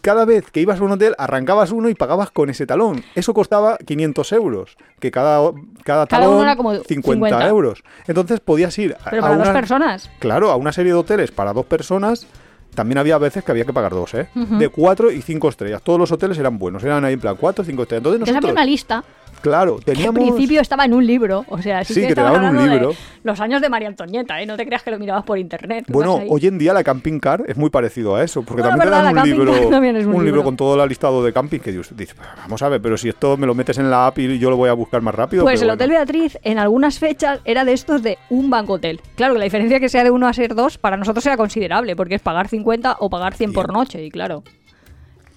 [0.02, 3.04] cada vez que ibas a un hotel arrancabas uno y pagabas con ese talón.
[3.16, 5.52] Eso costaba 500 euros, que cada,
[5.84, 7.48] cada Cada talón era como 50, 50.
[7.48, 7.84] euros.
[8.08, 10.10] Entonces podías ir a, Pero a para dos una- personas.
[10.20, 12.26] Claro, a una serie de hoteles para dos personas.
[12.74, 14.30] También había veces que había que pagar dos, ¿eh?
[14.36, 15.82] De cuatro y cinco estrellas.
[15.82, 18.06] Todos los hoteles eran buenos, eran ahí en plan cuatro, cinco estrellas.
[18.06, 19.04] Entonces nosotros, lista
[19.42, 20.22] claro, que al teníamos...
[20.22, 21.46] principio estaba en un libro.
[21.50, 22.94] O sea, sí, Sí, que, que te daban un libro.
[23.24, 24.46] los años de María Antonieta, ¿eh?
[24.46, 25.86] No te creas que lo mirabas por internet.
[25.88, 29.10] Bueno, hoy en día la camping car es muy parecido a eso, porque también verdad,
[29.10, 30.44] te dan un libro, también un libro libro.
[30.44, 33.38] con todo el listado de camping que dices, dices, vamos a ver, pero si esto
[33.38, 35.44] me lo metes en la app y yo lo voy a buscar más rápido.
[35.44, 35.90] Pues el Hotel.
[35.90, 39.02] Beatriz en algunas fechas era de estos de un banco hotel.
[39.16, 41.96] Claro que la diferencia que sea de uno a ser dos para nosotros era considerable,
[41.96, 44.44] porque es pagar 50 o pagar 100 por noche, y claro.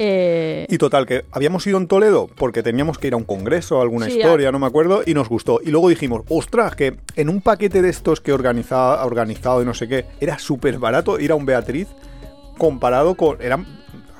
[0.02, 3.82] Eh, Y total, que habíamos ido en Toledo porque teníamos que ir a un congreso,
[3.82, 5.60] alguna Sí, historia, no me acuerdo, y nos gustó.
[5.62, 9.74] Y luego dijimos, ostras, que en un paquete de estos que organiza, organizado y no
[9.74, 11.86] sé qué, era súper barato ir a un Beatriz
[12.56, 13.42] comparado con.
[13.42, 13.66] Eran,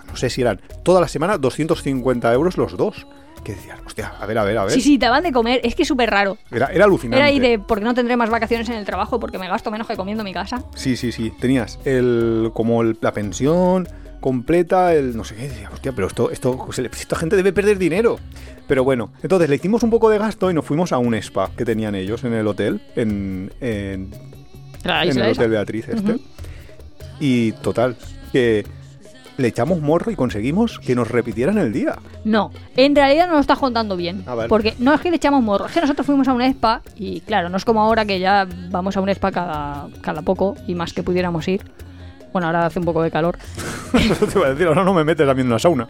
[0.07, 3.07] no sé si eran toda la semana 250 euros los dos.
[3.43, 4.73] Que decías, hostia, a ver, a ver, a ver.
[4.75, 6.37] sí, sí, te van de comer, es que es súper raro.
[6.51, 7.17] Era, era alucinante.
[7.17, 9.87] Era ahí de, porque no tendré más vacaciones en el trabajo porque me gasto menos
[9.87, 10.63] que comiendo en mi casa.
[10.75, 11.33] Sí, sí, sí.
[11.41, 13.89] Tenías el como el- la pensión
[14.21, 15.43] completa, el no sé qué.
[15.49, 18.19] Decía, hostia, pero esto, esto, esta gente debe perder dinero.
[18.67, 21.51] Pero bueno, entonces le hicimos un poco de gasto y nos fuimos a un spa
[21.57, 24.13] que tenían ellos en el hotel, en, en,
[24.85, 25.29] el esa.
[25.29, 26.19] Hotel Beatriz este.
[27.19, 27.97] Y total,
[28.33, 28.65] que
[29.37, 31.99] le echamos morro y conseguimos que nos repitieran el día.
[32.25, 34.23] No, en realidad no lo estás contando bien.
[34.27, 34.49] A ver.
[34.49, 37.21] Porque no es que le echamos morro, es que nosotros fuimos a un spa y
[37.23, 40.75] claro, no es como ahora que ya vamos a un spa cada, cada poco y
[40.75, 41.63] más que pudiéramos ir.
[42.33, 43.37] Bueno, ahora hace un poco de calor.
[43.93, 45.89] Te iba a decir, ahora no me metes a mí en una sauna.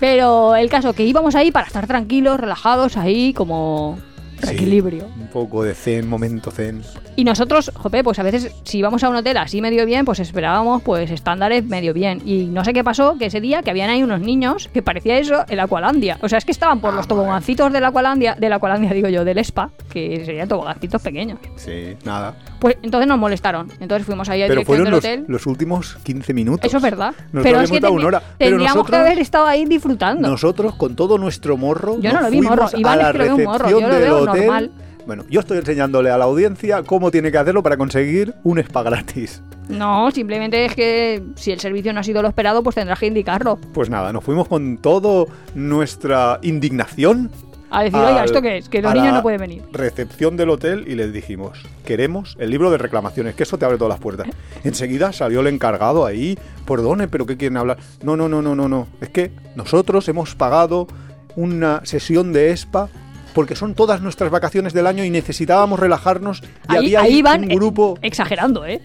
[0.00, 3.98] Pero el caso que íbamos ahí para estar tranquilos, relajados, ahí como
[4.46, 5.06] Sí, equilibrio.
[5.18, 6.82] Un poco de zen, momento zen.
[7.16, 10.18] Y nosotros, jope, pues a veces si íbamos a un hotel así medio bien, pues
[10.20, 12.20] esperábamos pues estándares medio bien.
[12.24, 15.18] Y no sé qué pasó, que ese día que habían ahí unos niños que parecía
[15.18, 16.18] eso el Aqualandia.
[16.22, 19.24] O sea, es que estaban por Ah, los tobogancitos del Aqualandia, del Aqualandia digo yo,
[19.24, 21.38] del Spa, que serían tobogancitos pequeños.
[21.56, 22.34] Sí, nada.
[22.60, 23.70] Pues entonces nos molestaron.
[23.80, 25.24] Entonces fuimos ahí a Pero dirección fueron del los, hotel.
[25.28, 26.66] los últimos 15 minutos.
[26.66, 27.14] Eso es verdad.
[27.32, 28.22] Nos pero es que una hora.
[28.38, 30.28] Pero tendríamos nosotros- que haber estado ahí disfrutando.
[30.28, 32.66] Nosotros, con todo nuestro morro, Yo no lo vi morro.
[32.74, 33.70] Iván es que lo ve un morro.
[33.70, 34.70] Yo lo veo normal.
[35.06, 38.82] Bueno, yo estoy enseñándole a la audiencia cómo tiene que hacerlo para conseguir un spa
[38.82, 39.42] gratis.
[39.68, 43.06] No, simplemente es que si el servicio no ha sido lo esperado, pues tendrás que
[43.06, 43.58] indicarlo.
[43.72, 47.30] Pues nada, nos fuimos con todo nuestra indignación.
[47.70, 48.68] A decir, oiga, ¿esto qué es?
[48.68, 49.62] Que los niños no pueden venir.
[49.72, 53.78] Recepción del hotel y les dijimos, queremos el libro de reclamaciones, que eso te abre
[53.78, 54.28] todas las puertas.
[54.64, 57.78] Enseguida salió el encargado ahí, perdone, pero ¿qué quieren hablar?
[58.02, 58.86] No, no, no, no, no, no.
[59.00, 60.86] Es que nosotros hemos pagado
[61.34, 62.90] una sesión de ESPA
[63.34, 67.44] porque son todas nuestras vacaciones del año y necesitábamos relajarnos y Ahí, había ahí van
[67.44, 67.98] un eh, grupo...
[68.02, 68.80] exagerando, ¿eh?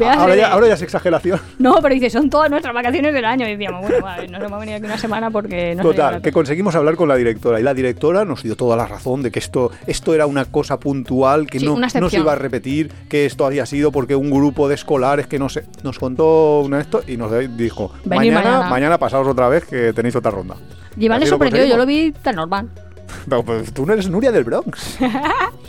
[0.00, 1.40] Ahora ya, ahora ya es exageración.
[1.58, 3.46] No, pero dice, son todas nuestras vacaciones del año.
[3.46, 6.74] Y decíamos, bueno, vale, nos hemos venido aquí una semana porque no Total, que conseguimos
[6.74, 9.72] hablar con la directora y la directora nos dio toda la razón de que esto,
[9.86, 13.44] esto era una cosa puntual, que Sí, no, no se iba a repetir, que esto
[13.44, 17.16] había sido porque un grupo de escolares que no sé, nos contó una esto y
[17.16, 18.70] nos dijo, mañana, mañana".
[18.70, 20.56] mañana pasaos otra vez que tenéis otra ronda.
[20.96, 22.68] Iván Así le lo sorprendió, yo lo vi tan normal.
[23.28, 24.98] Pero, pues, tú no eres Nuria del Bronx.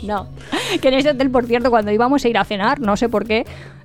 [0.02, 0.28] No.
[0.80, 3.26] que en ese hotel, por cierto, cuando íbamos a ir a cenar, no sé por
[3.26, 3.44] qué,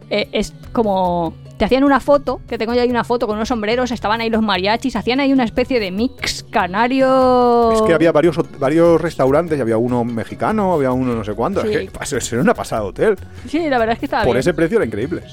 [0.09, 3.47] eh, es como te hacían una foto, que tengo ya ahí una foto con unos
[3.47, 7.71] sombreros, estaban ahí los mariachis, hacían ahí una especie de mix canario.
[7.73, 11.61] Es que había varios, varios restaurantes, había uno mexicano, había uno no sé cuánto.
[11.61, 11.73] Sí.
[12.01, 13.15] Es que eso era una pasada de hotel.
[13.47, 14.39] Sí, la verdad es que estaba Por bien.
[14.39, 15.23] ese precio era increíble.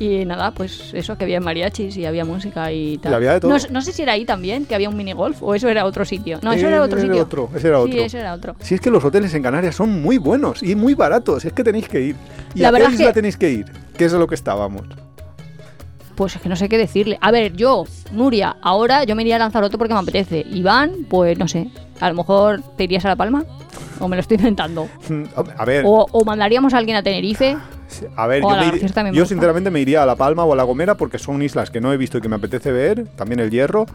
[0.00, 3.12] Y nada, pues eso, que había mariachis y había música y tal.
[3.12, 3.50] Y había de todo.
[3.50, 6.04] No, no sé si era ahí también, que había un minigolf, o eso era otro
[6.04, 6.38] sitio.
[6.42, 7.22] No, eso Eh, era otro sitio.
[7.22, 8.00] otro, ese era Sí, otro.
[8.04, 8.56] ese era otro.
[8.60, 11.64] Si es que los hoteles en Canarias son muy buenos y muy baratos, es que
[11.64, 12.16] tenéis que ir.
[12.54, 13.66] ¿Y La a qué verdad es isla que- tenéis que ir?
[13.96, 14.82] Que es a lo que estábamos.
[16.14, 17.16] Pues es que no sé qué decirle.
[17.20, 20.44] A ver, yo, Nuria, ahora yo me iría a Lanzarote porque me apetece.
[20.50, 21.68] Iván, pues no sé.
[22.00, 23.44] A lo mejor te irías a La Palma.
[24.00, 24.88] O me lo estoy inventando.
[25.56, 27.56] A ver, O, o mandaríamos a alguien a Tenerife.
[28.16, 28.66] A ver, o yo, a me
[29.12, 31.80] ir- sinceramente me iría a La Palma o a La Gomera porque son islas que
[31.80, 33.06] no he visto y que me apetece ver.
[33.16, 33.86] También el Hierro.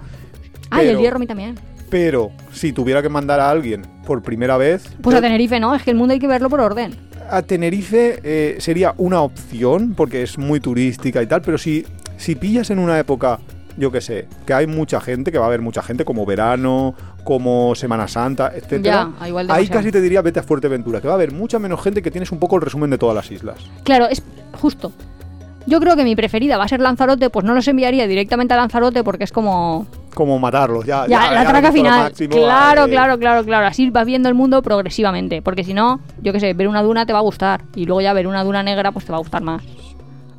[0.70, 1.56] Ay, el Pero- hierro a mí también.
[1.90, 5.76] Pero si tuviera que mandar a alguien por primera vez, Pues yo- a Tenerife no,
[5.76, 6.96] es que el mundo hay que verlo por orden.
[7.30, 11.86] a Tenerife eh, sería una opción porque es muy turística y tal, pero si,
[12.18, 13.40] si pillas en una época,
[13.78, 16.96] yo qué sé, que hay mucha gente, que va a haber mucha gente, como verano,
[17.24, 21.14] como Semana Santa, etcétera, Ya, igual ahí casi te diría vete a Fuerteventura, que va
[21.14, 23.58] a haber mucha menos gente que tienes un poco el resumen de todas las islas.
[23.84, 24.22] Claro, es
[24.60, 24.92] justo.
[25.66, 28.58] Yo creo que mi preferida va a ser Lanzarote, pues no los enviaría directamente a
[28.58, 29.88] Lanzarote porque es como...
[30.14, 31.08] Como matarlos, ya.
[31.08, 32.04] Ya, la traca final.
[32.04, 33.66] máximo, claro, eh, claro, claro, claro.
[33.66, 35.42] Así vas viendo el mundo progresivamente.
[35.42, 37.64] Porque si no, yo qué sé, ver una duna te va a gustar.
[37.76, 39.64] Y luego ya ver una duna negra, pues te va a gustar más.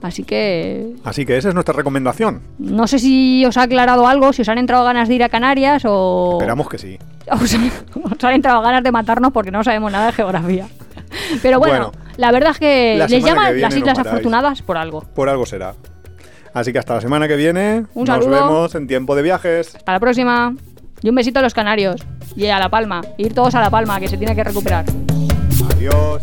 [0.02, 2.42] Así que Así que esa es nuestra recomendación.
[2.58, 5.28] no sé si os ha aclarado algo, si os han entrado ganas de ir a
[5.30, 6.32] Canarias o...
[6.38, 6.98] Esperamos que sí.
[7.30, 10.66] os, os han entrado ganas de matarnos porque no sabemos nada de geografía.
[11.42, 13.98] Pero bueno, Bueno, la verdad es que les que llaman las nos Islas.
[13.98, 15.00] Afortunadas por algo.
[15.14, 15.74] Por algo será.
[16.52, 17.84] Así que hasta la semana que viene.
[17.94, 18.30] Un nos saludo.
[18.30, 19.74] vemos en tiempo de viajes.
[19.74, 20.54] Hasta la próxima.
[21.02, 22.00] Y un besito a los canarios.
[22.36, 23.00] Y a La Palma.
[23.18, 24.84] Ir todos a La Palma, que se tiene que recuperar.
[25.74, 26.22] Adiós.